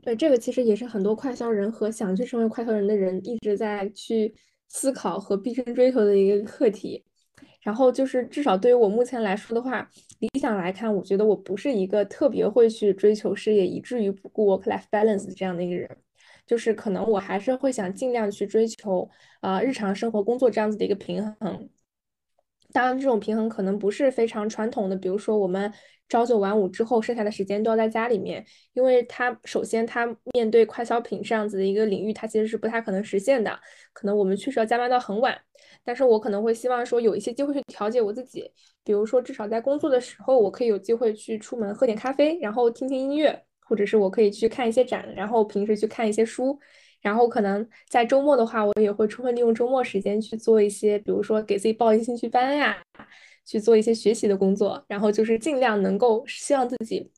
[0.02, 4.34] 对，这个其实也是很多快销人和想去成为快销人的人一直在去
[4.68, 7.04] 思考和毕生追求的一个课题。
[7.60, 9.88] 然后就是，至少对于我目前来说的话，
[10.18, 15.88] 理想来看，我觉得我不是一个特别会去追求事业，以至于不顾 work-life balance 这样的一个人。
[16.44, 19.08] 就是可能我还是会想尽量去追求
[19.40, 21.70] 啊日常生活工作这样子的一个平衡。
[22.72, 25.72] 当然，这种平衡可能不是非常传统的，比如说我们
[26.08, 33.58] 朝九晚五之后，剩下的时间都要在家里面，因为它首先它面对快消品这样子的一个领域，它其实是不太可能实现的，
[33.92, 35.38] 可能我们确实要加班到很晚。
[35.84, 38.50] 但是我可能会希望说有一些机会去调节我自己，
[38.84, 46.58] 比如说至少在工作的时候，我可以有机会去出门喝点咖啡，然后听听音乐，或者是我可以去看一些展，然后平时去看一些书。
[47.02, 52.82] 然后可能在周末的话，我也会充分利用周末时间去做一些，比如说给自己报一些兴趣班呀，
[53.44, 54.82] 去做一些学习的工作。
[54.88, 57.10] 然后就是尽量能够希望自己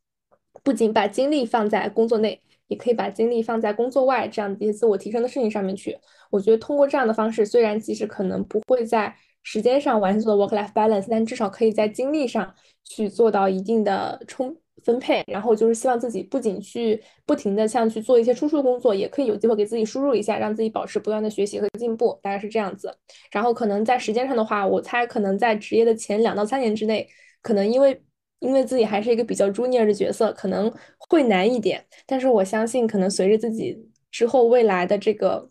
[0.63, 5.99] 不仅把精力放在工作内，也可以把精力放在工作外这样的一些自我提升的事情上面去。
[6.31, 14.57] 我觉得通过这样的方式，虽然即使可能不会在时间上完全做 work-life balance，但至少可以在精力上去做到一定的充。
[14.83, 22.95] 分配，然后就是希望自己不仅去不停的像去做一些输出工作，也可以有机会给自己输入一下，让自己保持不断的学习和进步，大概是这样子。
[23.31, 27.09] 然后可能在时间上的话，我猜可能在职业的前两到三年之内，
[27.41, 28.03] 可能因为
[28.41, 30.71] 因为自己还是一个比较 junior 的角色，可能
[31.09, 31.83] 会难一点。
[32.05, 35.49] 但是我相信，可能随着自己之后未来的这个，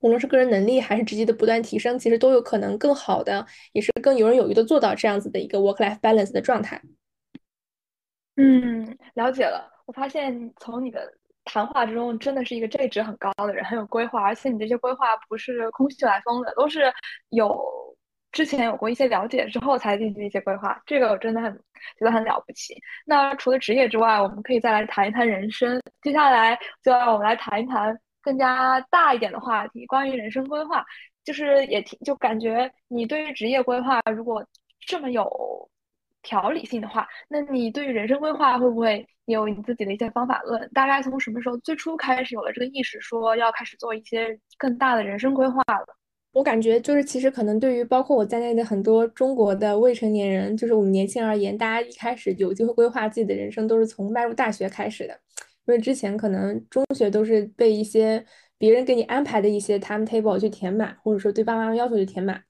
[0.00, 6.80] 无论是个人能力还是职级的不断提升，其实都有可能更好的，也是更游刃有余的做到这样子的一个 work-life balance 的状态。
[8.36, 9.70] 嗯，了解了。
[9.84, 11.12] 我发现从你的
[11.44, 16.92] 谈话之中，真的是一个这值很高的人，很有规划，而且你这些规划不是空穴来风的，都是
[17.30, 17.62] 有
[18.30, 20.80] 之前有过一些了解之后才进行一些规划。
[20.86, 21.52] 这个我真的很
[21.98, 22.74] 觉得很了不起。
[23.04, 25.78] 那除了职业之外，我们可以再来谈一谈人生。
[26.00, 30.82] 接下来就让我们来谈一谈更加大一点的话题，关于人生规划。
[31.22, 34.42] 就是也挺就感觉你对于职业规划，如果
[34.86, 35.68] 这么有。
[36.22, 40.70] 条理性的话，那你对于人生规划会不会有你自己的一些方法论？
[40.72, 45.96] 大概从什么时候最初开始有了这个意识，说要开始做一些更大的人生规划了？
[46.32, 55.12] 我感觉就是，其实可能对于包括我在内的很多中国的未成年人，就是我们年轻人而言，大家一开始有机会规划自己的人生，都是从迈入大学开始的。
[55.66, 58.24] 因为之前可能中学都是被一些
[58.56, 62.42] 别人给你安排的一些 timetable 去填满，或者说对爸妈妈要求去填满。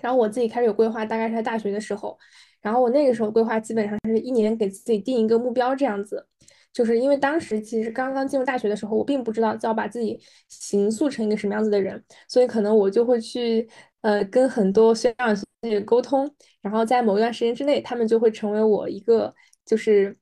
[0.00, 2.18] 然后我自己开始有规划，大概是在大学的时候。
[2.64, 6.26] 然后我那个时候规划基本上是一年给自己定一个目标这样子，
[6.72, 13.68] 就是因为当时其实刚刚进入大学的时候，我并不知道要把自己形塑成一个什么样子的人，所以可能我就会去
[14.00, 16.28] 呃跟很多学长学姐沟通，
[16.62, 19.34] 然后在某一段时间之内，他们就会成为我一个
[19.66, 20.16] 就是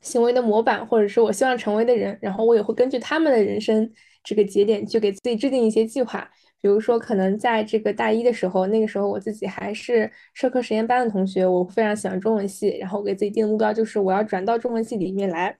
[0.00, 3.92] 行为的模板，或者是我希望成为的人，然后我也会根据他们的人生
[4.24, 6.30] 这个节点去给自己制定一些计划。
[6.60, 15.56] 比如说，可能在这个大一的时候，那个时候我自己还是社科实验班的同学，我非常喜欢中文系，然后给自己定的目标就是我要转到中文系里面来，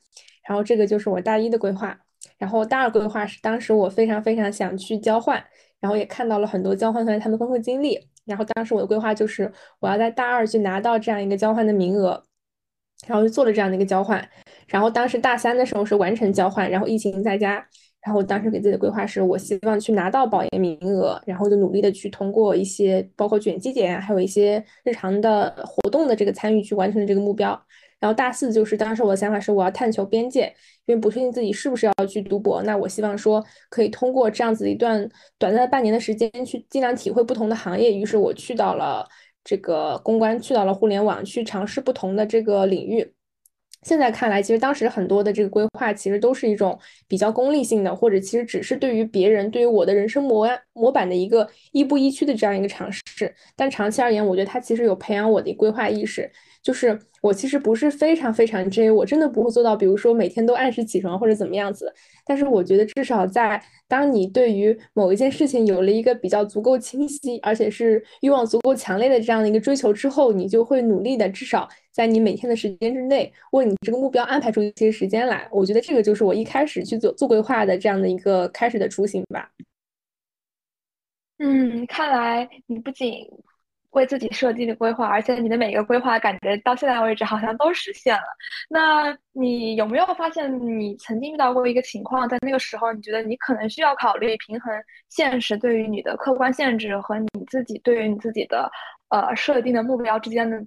[0.49, 1.97] 然后这个就是我大一的规划。
[2.39, 5.43] 然后大二规划是当时我非常非常想去交换，
[5.81, 12.25] 然后也看到了很多交换团他们丰富经历，然后当时我的规划就是我要在大二去拿到这样一个交换的名额，
[13.07, 14.29] 然后就做了这样的一个交换，
[14.67, 17.65] 然后当时大三的时候是完成交换，然后疫情在家。
[18.07, 27.61] 然后当时给自己的规划是，我希望去拿到保研名额，然后就努力的去通过一些包括卷积点，还有一些日常的活动的这个参与去完成这个目标。
[27.99, 30.45] 然后大四就是当时我的想法是，我要探求边界，
[30.85, 37.93] 因为不确定自己是不是要去读博，那我希望说可以通过这样子一段短暂的半年的时间去尽量体会不同的行业。
[37.93, 39.05] 于是我去到了
[39.43, 43.16] 这个公关，去到了互联网，去尝试不同的这个领域。
[43.83, 53.03] 现在看来，其实当时很多的这个规划，其实都是一种比较功利性的，或者其实只是对于别人、对于我的人生模模板的一个亦步亦趋的这样一个尝试。
[53.55, 56.31] 但长期而言，我觉得它其实有培养我的规划意识。
[56.67, 61.95] 就是我其实不是非常非常 J，我真的不会做到，比如说每天都按时起床或者怎么样子。
[62.25, 75.49] 但是我觉得至少在当你对于某一件事情有了一个比较足够清晰，而且是欲望足够强烈的这样的一个追求之后，你就会努力的，至少在你每天的时间之内，为你这个目标安排出一些时间来。
[75.53, 79.49] 我觉得这个就是我一开始去做做规划的这样的一个开始的雏形吧。
[81.39, 83.25] 嗯，看来你不仅。
[83.97, 88.23] 为自己设计的规划，而且你的每个规划感觉到现在为止好像都实现了。
[88.69, 94.71] 那你有没有发现，你曾经遇到过一个情况，在那个时候，你觉得你可能需要考虑平衡
[95.09, 98.71] 现实对于你的客观限制和你自己对于你自己的
[99.09, 100.63] 呃设定的目标之间的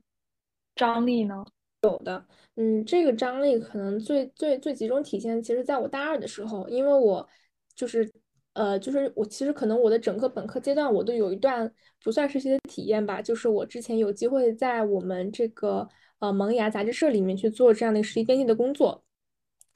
[0.76, 1.46] 张力呢？
[1.84, 7.30] 有的，嗯，这个张力可能最最最集中体现，其实在我大二的时候，因为我
[7.76, 8.12] 就是。
[8.60, 11.72] 呃，就是我其实可能我的整个本科阶段，我都有一段
[12.04, 15.88] 不算实习的体验吧，就是我之前有机会在我们这个
[16.20, 19.02] 呃萌芽杂志社里面去做这样的实习编辑的工作。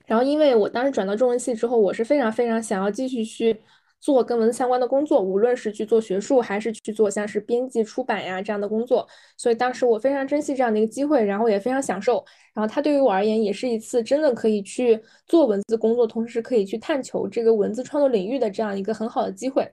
[0.06, 3.58] 然后因为我当时转到中文系之后，我是非常非常想要继续去
[4.04, 9.08] 做跟文字相关的工作，无论是去做学术，还是去做像是编辑、出版呀这样的工作。
[9.38, 12.22] 所以当时我非常珍惜这样的一个机会，然后也非常享受。
[12.54, 19.72] 然后它对于我而言，也是一次真的可以去做文字工作，同时可以去探求这个文字创作领域的这样一个很好的机会。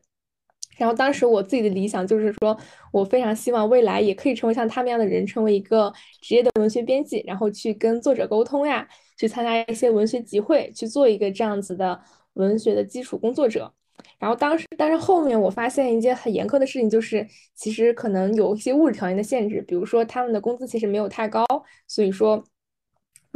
[0.78, 2.56] 然后当时我自己的理想就是说，
[2.92, 12.00] 我非常希望未来也可以成为像他们一样的人，成为一个职业的文学编辑，然后去跟作者沟通呀，去参加一些文学集会，去做一个这样子的
[12.34, 13.74] 文学的基础工作者。
[14.20, 21.44] 然后当时，但是后面我发现一件很严苛的事情，就是其实可能有一些物质条件的限制，比如说他们的工资其实没有太高，
[21.88, 22.44] 所以说，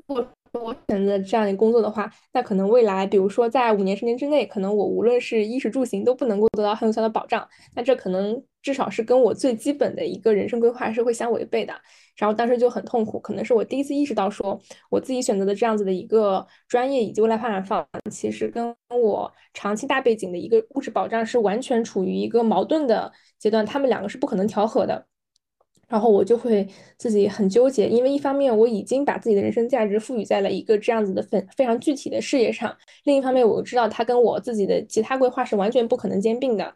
[0.07, 7.49] 如果我选择这样的工作的话，那可能未来，比如说在五年、十年之内，可能我无论是衣食住行都不能够得到很有效的保障。
[7.75, 11.75] 那这可能至少是跟我最基本的一个人生规划是会相违背的。
[12.17, 14.61] 然后当时就很痛苦，可能是我第一次意识到，说
[14.91, 25.07] 我自己选择的这样子的一个专业以及未来发展方向其实跟我长期大背景的一个物质保障是完全处于一个矛盾的阶段，他们两个是不可能调和的。
[25.87, 36.75] 然后我就会自己很纠结，因为一方面我已经把自己的人生价值赋予在了一个这样子的非非常具体的事业上，另一方面我知道它跟我自己的其他规划是完全不可能兼并的。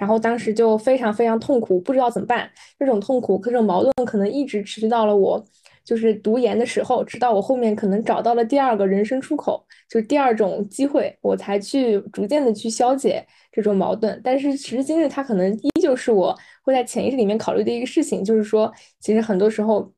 [0.00, 2.50] 然后当时就非常非常痛苦，不知道怎么办。
[2.78, 5.44] 这种痛苦，这种矛盾可能一直持续到了我
[5.84, 14.18] 就是读研的时候，直到我后面可能找到了第二个人生出口，就是第二种机会，我才去逐渐的去消解这种矛盾。
[14.24, 19.92] 但是时至今日，它可能依旧是我会在潜意识里面考虑的一个事情，就是说，其实很多时候，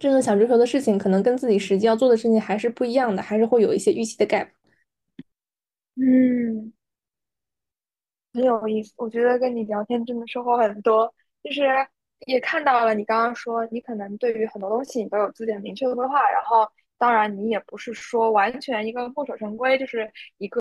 [0.00, 4.46] 真正想追求的事情，可能跟自己实际要做的事情还是不一样的，还是会有一些预期的 gap。
[5.96, 6.72] 嗯。
[8.38, 11.12] 很有意思，我觉得跟你聊天真的收获很多，
[11.42, 11.62] 就是
[12.26, 16.68] 也看到了你刚刚说你可能对于很多东西你都有自己的明确的规划，然后
[16.98, 20.08] 当然你也不是说完全一个墨守成规，就是
[20.38, 20.60] 一个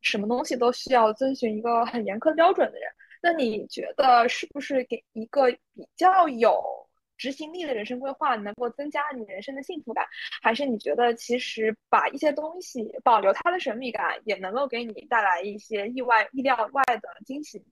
[0.00, 2.90] 什么东西都需要遵循一个很严苛标准的人。
[3.22, 6.83] 那你觉得是不是给一个比较有？
[7.16, 10.04] 执行力的人生规划能够增加你人生的幸福感，
[10.42, 17.62] 还是你觉得其实把一些东西保留它的神秘感，也能够给你带来一些意外、意料外的惊喜？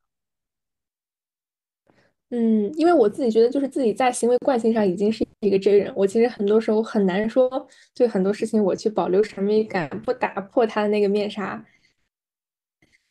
[2.31, 11.63] 嗯，因为我自己觉得，就是自己在行为惯性上已经是一个 J 人，我其实很多时候很难说对很多事情我去保留神秘感，不打破它的那个面纱。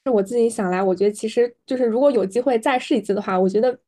[0.06, 3.80] 是我自己想来，我觉得其实就是如果有机会再试一次的话，我觉得。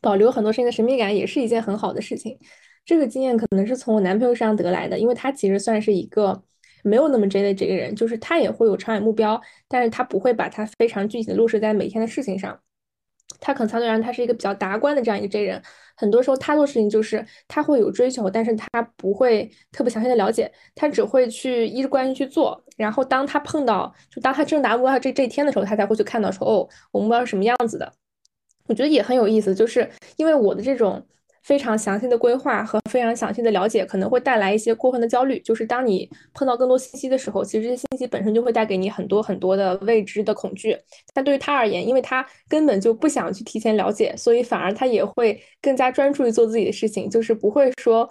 [0.00, 2.38] 保留很多事情的神秘感也是一件很好的事情。
[2.84, 6.42] 这个经验可能是从我男朋友身上得来的，因为他其实算是一个
[6.84, 12.58] 没有那么 J 的这个人，就是他也会有长远目标，但是他不会把它非常具体的落实在每天的事情上。
[13.40, 15.60] 他可能相对而言，他是一个比较达观的这样一个 J 人。
[15.96, 22.62] 很多时候他做事情就是他会有追求，但是他不会特别详细的了解，他只会去依着关系去做。
[22.76, 27.92] 然后当他碰到，就当他真达目标这这一天的时候，他才会去看到说，哦，我目标是什么样子的。
[28.66, 31.04] 我觉得也很有意思，就是因为我的这种
[31.42, 35.38] 非常详细的规划和非常详细的了解，可能会带来一些过分的焦虑。
[35.40, 40.76] 就是当你碰到更多信息的时候，其实这些信息本身就会带给你很多很多的未知的恐惧。
[41.14, 48.10] 但对于他而言，因为他根本就不想去提前了解，所以反而他也会更加专注于做自己的事情，就是不会说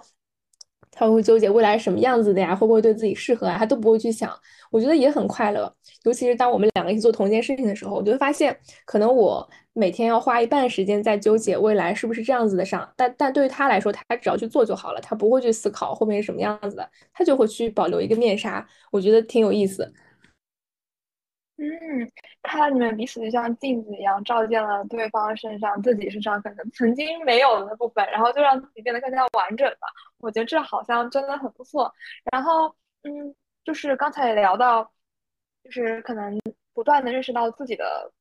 [0.96, 4.28] 他会纠结未来是什么样子的呀，会不会对自己适合啊，他都不会去想。
[4.72, 5.72] 我觉得也很快乐，
[6.02, 9.48] 尤其是当我们两个一起做同一件事情的时候，我就会发现，可能我。
[9.78, 19.92] 每天要花一半时间在纠结未来是不是这样子的上，但但对于他来说，他只要去做就好了，他不会去思考后面是什么样子的，他就会去保留一个面纱，我觉得挺有意思。
[21.58, 21.66] 嗯，
[22.42, 29.88] 看来你们彼此就像镜子一样，照见了对方身上、自己身上可能曾经没有的部分，然后就让自己变得更加完整吧。
[30.18, 31.92] 我觉得这好像真的很不错。
[32.32, 34.90] 然后，嗯，就是刚才也聊到，
[35.64, 36.38] 就是可能
[36.72, 38.12] 不断的认识到自己的。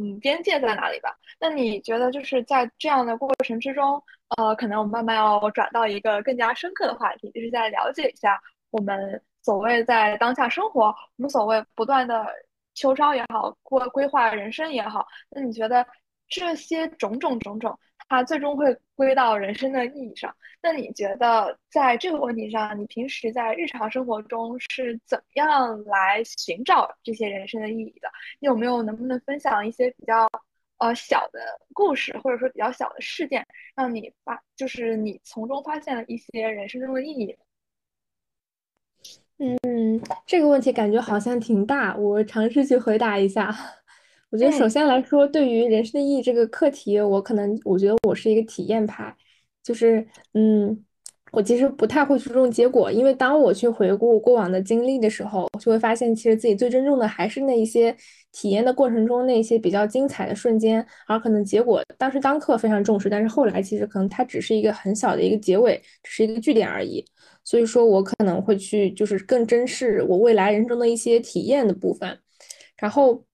[0.00, 1.18] 嗯，边界在哪里吧？
[1.40, 4.00] 那你觉得就是在这样的过程之中，
[4.36, 8.40] 呃，可能我们慢慢要转到一个更加深刻的话题，就是在了解一下
[8.70, 12.24] 我们所谓在当下生活，我们所谓不断的
[12.74, 15.84] 秋招也好，规规划人生也好，那你觉得
[16.28, 17.76] 这些种种种种？
[18.08, 20.34] 它最终会归到人生的意义上。
[20.60, 28.08] 那你觉得在这个问题上，你平时在日常生活中是怎么样来寻找这些人生的意义的？
[28.40, 30.28] 你有没有能不能分享一些比较
[30.78, 31.40] 呃小的
[31.72, 33.46] 故事，或者说比较小的事件，
[33.76, 37.36] 让你发就是你从中发现了一些人生中的意义？
[39.38, 43.54] 嗯，这个问题感觉好像挺大，我尝试去回答一下。
[44.30, 49.16] 我觉得首先来说，对于人生的意义这个课题，我可能我觉得我是一个体验派，
[49.62, 50.84] 就是嗯，
[51.32, 57.96] 我其实不太会注重结果，因为当我去回顾过往的经历的时候，就会发现，其实自己最珍重的还是那一些
[58.30, 67.02] 体验的过程中那些比较精彩的瞬间，而可能结果当时当刻非常重视，但是后来其实可能它只是一个很小的一个结尾，只是一个句点而已。
[67.44, 72.18] 所以说我可能会去就是更珍视我未来人生的一些体验的部分。
[72.76, 73.24] 然后，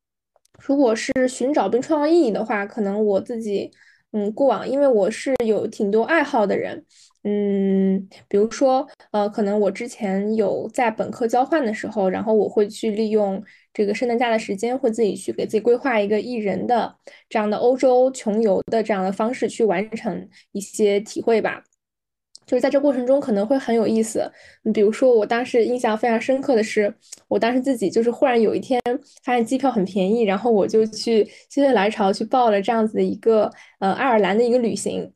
[0.59, 3.71] 如果是寻找并创造意义的话，可能我自己，
[4.13, 6.85] 嗯，过往因为我是有挺多爱好的人。
[7.27, 13.43] 嗯，比如说，呃，可能我之前有在本科交换的时候，然后我会去利用
[13.73, 16.95] 这个圣诞假的时间，会自己去给自己规划一个一人的
[17.31, 21.65] 这样的欧洲穷游的这样的方式去完成一些体会吧。
[22.47, 24.31] 就是在这过程中可能会很有意思。
[24.73, 26.95] 比如说，我当时印象非常深刻的是，
[27.29, 28.81] 我当时自己就是忽然有一天
[29.23, 35.13] 发现机票很便宜，然后我就去心血来潮去报了这样子的一个呃爱尔兰的一个旅行，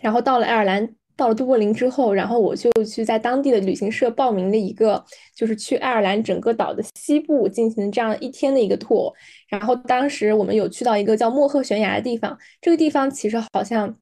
[0.00, 0.94] 然后到了爱尔兰。
[1.18, 5.02] 到了都柏林之后，然后我就去在当地的旅行社报名了一个，
[5.34, 9.10] 就是去爱尔兰整个岛的西部进行这样一天的一个 tour。
[9.48, 13.96] 然后当时我们有去到一个叫莫赫悬崖的地方，这个地方其实好像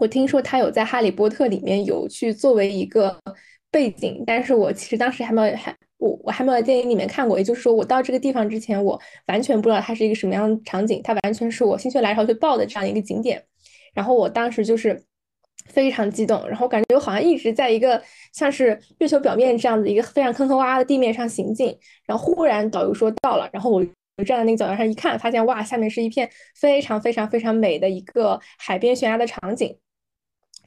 [0.00, 3.16] 我听说他有在《哈利波特》里面有去作为一个
[3.70, 13.44] 背景，但是我其实当时还没有还我我还没有在电影里面看过，也就是说我到这个地方之前，我完全不知道它是一个什么样的场景，它完全是我心血来潮去报的这样一个景点。
[13.92, 15.00] 然后我当时就是。
[15.66, 21.76] 非常激动，然后感觉我好像一直在一个像是月球表面这样子一个非常坑坑洼洼的地面上行进，
[22.06, 23.84] 然后忽然导游说到了，然后我
[24.24, 29.76] 站在那个走廊上一看，发现哇，下面是一片非常非常非常美的一个海边悬崖的场景，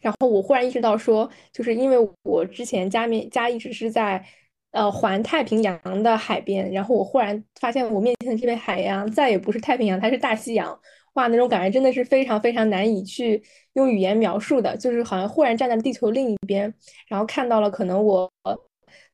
[0.04, 4.24] 然后我忽然意识到说，就是因为我之前家面家一直是在
[4.72, 10.80] 呃环太平洋的海边，然后我忽然发现我面前的这片海洋再也不是太平洋，它是大西洋。
[11.14, 13.42] 哇，那种感觉真的是非常非常难以去
[13.74, 16.74] 用语言描述的，就是好像忽然站在地球另一边，
[17.08, 18.32] 然后看到了可能我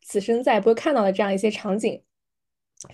[0.01, 2.01] 此生再也不会看到的这样一些场景，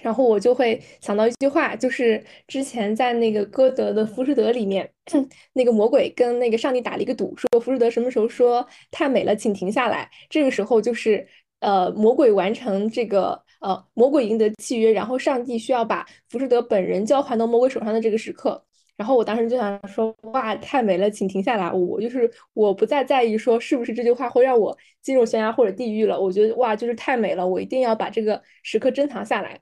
[0.01, 4.89] 然后我就会想到一句话，就是之前在那个歌德的《浮士德》里面，
[5.53, 10.09] 那个魔鬼跟那个上帝打了一个赌，说浮士德什么时候说太美了，请停下来。
[10.29, 11.27] 这个时候就是
[11.59, 18.63] 呃，魔鬼完成这个呃，魔鬼赢得契约，然后上帝需要把浮士德本人交还到魔鬼手上的这个时刻。
[18.97, 21.69] 然后我当时就想说，哇，太美了，请停下来。
[21.71, 26.19] 我就是我不再在意说是不是这句话会让我进入悬崖或者地狱了。
[26.19, 29.59] 我觉得哇，就是太美了，我一定要把这个时刻珍藏下来。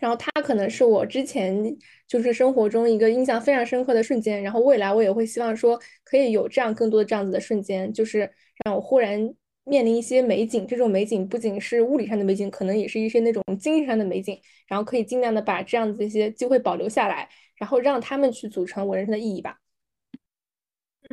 [0.00, 1.76] 然后它可能是我之前
[2.08, 4.42] 就是生活中一个印象非常深刻的瞬间。
[4.42, 8.28] 然后未来我也会希望说可以有这样更多的这样子的瞬间，就是
[8.64, 9.32] 让我忽然
[9.64, 10.66] 面临一些美景。
[10.66, 14.40] 这种美景不仅是物理上的美景，可能也是一些那种精神上的美景。
[14.66, 17.28] 然后可以尽量的把这样子一些机会保留下来。
[17.56, 19.58] 然后让他们去组成我人生的意义吧。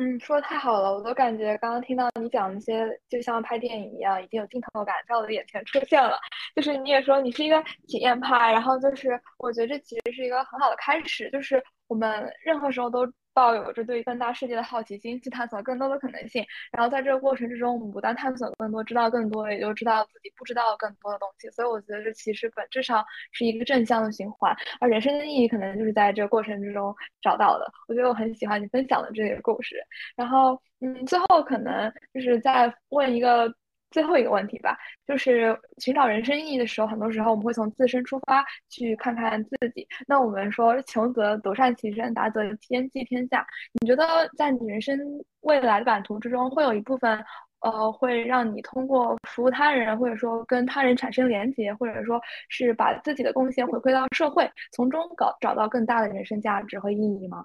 [0.00, 6.16] 嗯，说的太好了，我都感觉刚刚听到你讲那些，就像拍电影一样，已经有镜头感在我的眼前出现了。
[6.54, 13.06] 就是你也说你是一个体验派，然后就是我觉得这其实是一个很好的开始，就是我们任何时候都。
[13.38, 16.44] 抱有着对于更大世界的好奇心，去探索更多的可能性。
[16.72, 21.48] 然后在这个过程之中，我们不断探索更多，知道更多，也就知道自己不知道更多的东西。
[21.50, 27.72] 所以我觉得这其实本质上是一个正向的循环，而人生的意义可能就是在这个过程之中找到的。
[27.86, 29.76] 我觉得我很喜欢你分享的这个故事。
[30.16, 33.54] 然后，嗯，最后可能就是再问一个。
[33.90, 34.76] 最后一个问题吧，
[35.06, 39.86] 就是寻找人生意义的时候，很多时候我们会从自身出发去看看自己。
[40.06, 43.46] 那我们说，穷则独善其身，达则兼济天下。
[43.80, 44.98] 你觉得在你人生
[45.40, 47.24] 未来的版图之中，会有一部分，
[47.60, 57.44] 呃，会让你通过服务他人，或者说跟他人产生连结，或者说是把自己的贡献回馈到社会，从中搞找到更大的人生价值和意义吗？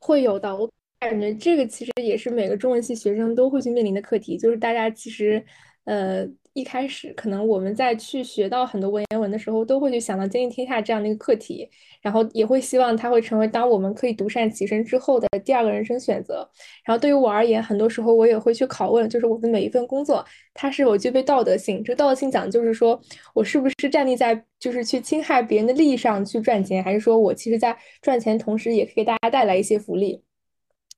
[0.00, 0.70] 会有的，我。
[0.98, 5.44] 感觉这个其实也是每个中文系学生都会去面临的课题，就是大家其实，
[5.84, 11.68] 呃，一开始可能我们在去学到很多文言文的时候，都会去想到兼济天下这样的一个课题，
[12.00, 16.48] 然后也会希望它会成为当我们可以独善其身之后的第二个人生选择。
[16.84, 20.24] 然后对于我而言，很多时候我也会去拷问，就是我的每一份工作，
[20.54, 21.84] 它是否具备道德性？
[21.84, 22.98] 这道德性讲就是说
[23.34, 30.25] 我是不是站立在就是去侵害别人的利益上去赚钱，还是说我其实在赚钱同时也可以给大家带来一些福利？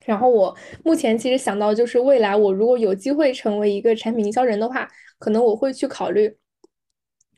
[0.05, 4.87] 然后我目前其实想到，就是未来我如果有机会成为一个产品营销人的话，
[5.19, 6.35] 可能我会去考虑，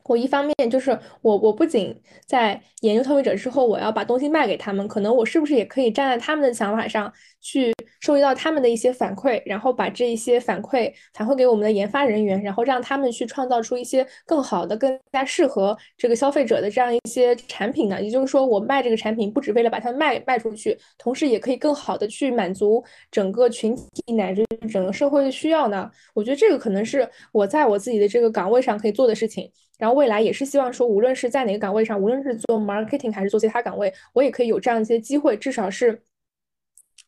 [0.04, 1.94] 我一方面就是我，我不仅
[2.26, 18.02] 在研究消费者之后，我要把东西卖给他们，可能我是不是也可以站在他们的想法上去收集到他们的一些反馈，然后把这一些反馈反馈给我们的研发人员，然后让他们去创造出一些更好的、更加适合这个消费者的这样一些产品呢？
[18.02, 25.90] 也就是说，我卖这个产品不只为了把它卖卖出去，同时也可以更好的去满足整个群体乃至整个社会的需要呢？
[26.14, 29.50] 我觉得这个可能是我在我自己的这个岗位上可以做的事情。
[29.82, 36.00] 然后未来也是希望说，无论是在哪个岗位上，无论是做 marketing 还是做其他岗位，我也可以有这样一些机会，至少是。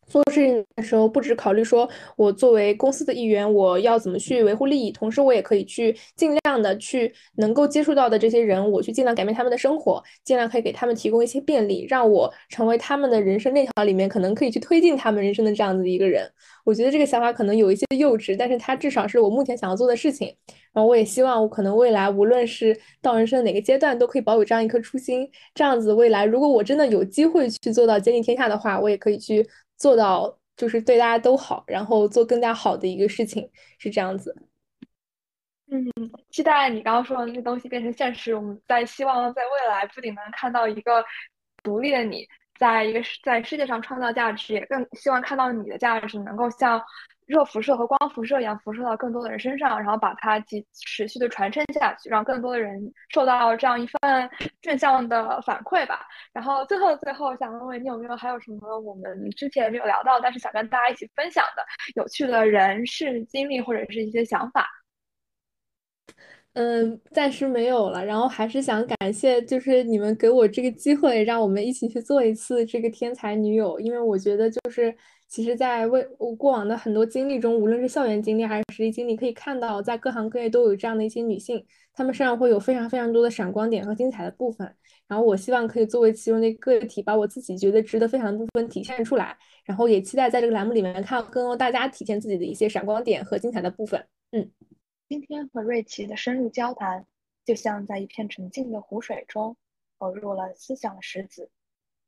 [0.06, 16.30] 做事情的时候，不只考虑说我作为公司的一员，我要怎么去维护利益，同时我也可以去尽量的去能够接触到的这些人，我去尽量改变他们的生活，尽量可以给他们提供一些便利，让我成为他们的人生链条里面可能可以去推进他们人生的这样子的一个人。
[16.64, 20.34] 我觉得这个想法可能有一些幼稚，但是它至少是我目前想要做的事情。
[20.72, 25.30] 然后我也希望，我可能未来无论是到人生哪个阶段，都可以保有这样一颗初心。
[25.54, 29.46] 这样子未来，如果我真的有机会去做到兼济天下的话，我也可以去。
[29.84, 34.34] 做到就是对大家都好，然后做更加好的一个事情，是这样子。
[35.70, 35.84] 嗯，
[36.30, 38.34] 期待你刚刚说的那些东西变成现实。
[38.34, 41.04] 我们在希望在未来不仅能看到一个
[41.62, 42.26] 独立的你，
[42.58, 46.82] 在一个在世界上创造价值，也更希望看到你的价值能够像。
[47.26, 54.28] 热辐射和光辐射一样辐射到更多的人身上，然后把它继持续的传承下去，让更多的人受到这样一份
[54.60, 56.00] 正向的反馈吧。
[56.34, 61.64] 然后最后最后想问问你有没有还有什么我们之前没有聊到，但是想跟大家一起分享的
[61.94, 64.68] 有趣的人事经历或者是一些想法？
[66.52, 68.04] 嗯，暂时没有了。
[68.04, 74.94] 然后还是想感谢，就是你们给我这个机会，让我们一起去做一次这个天才女友，因为我觉得就是。
[75.34, 76.00] 其实，在未
[76.38, 84.72] 过往的很多经历中，无论是校园经历还是实习经历，可以看到，在各行各业都有这样的一些女性，她们身上会有非常非常多的闪光点和精彩的部分。
[85.08, 89.36] 然后，我希望可以作为其中的个体，把我自己觉得值得分享的部分体现出来。
[89.64, 94.06] 然后，也期待在这个栏目里面看到更多大家体现自己的一些闪光点和精彩的部分。
[94.30, 94.48] 嗯，
[95.08, 97.04] 今天和瑞奇的深入交谈，
[97.44, 99.56] 就像在一片纯净的湖水中
[99.98, 101.50] 投入了思想的石子，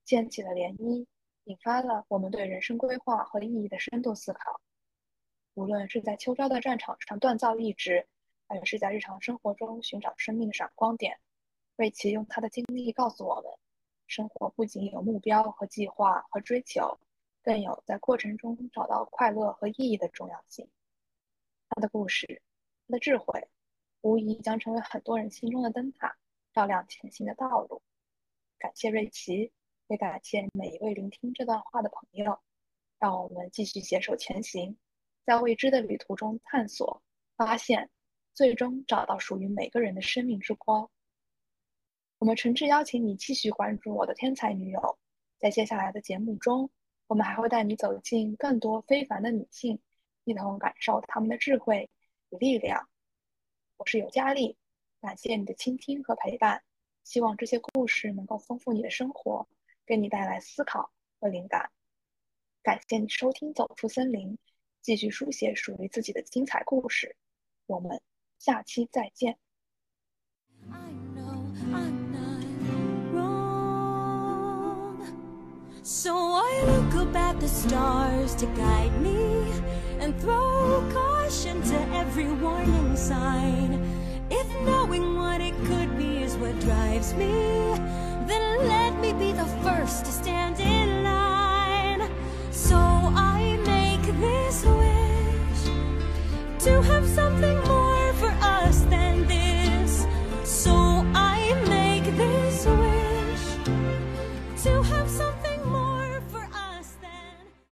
[0.04, 1.06] 溅起了涟漪。
[1.46, 4.60] 引发了我们对人生规划和意义的深度思考。
[5.54, 8.08] 无论是在秋招的战场上锻造意志，
[8.48, 11.18] 还是在日常生活中寻找生命的闪光点，
[11.76, 13.44] 瑞奇用他的经历告诉我们：
[14.08, 16.98] 生活不仅有目标和计划和追求，
[17.42, 20.68] 更有在过程中找到快乐和意义的重要性。
[21.68, 22.42] 他的故事，
[22.88, 23.48] 他的智慧，
[24.00, 26.16] 无疑将成为很多人心中的灯塔，
[26.52, 27.80] 照亮前行的道路。
[28.58, 29.52] 感谢瑞奇。
[29.88, 32.40] 也感谢每一位聆听这段话的朋友，
[32.98, 34.76] 让我们继续携手前行，
[35.24, 37.00] 在未知的旅途中探索、
[37.36, 37.88] 发现，
[38.34, 40.90] 最终找到属于每个人的生命之光。
[42.18, 44.98] 我们诚挚邀请你继续关注我的天才女友，
[45.38, 46.68] 在接下来的节目中，
[47.06, 49.78] 我们还会带你走进更多非凡的女性，
[50.24, 51.88] 一同感受她们的智慧
[52.30, 52.88] 与力量。
[53.76, 54.56] 我是尤佳丽，
[55.00, 56.64] 感谢你的倾听和陪伴，
[57.04, 59.46] 希望这些故事能够丰富你的生活。
[59.86, 61.70] 给你带来思考和灵感。
[62.62, 64.32] 感谢你收听《走出森林》，
[64.82, 67.16] 继续书写属于自己的精彩故事。
[67.66, 68.02] 我们
[68.38, 69.38] 下期再见。
[88.26, 92.10] Then let me be the first to stand in line.
[92.50, 95.62] So I make this wish
[96.64, 97.95] to have something more.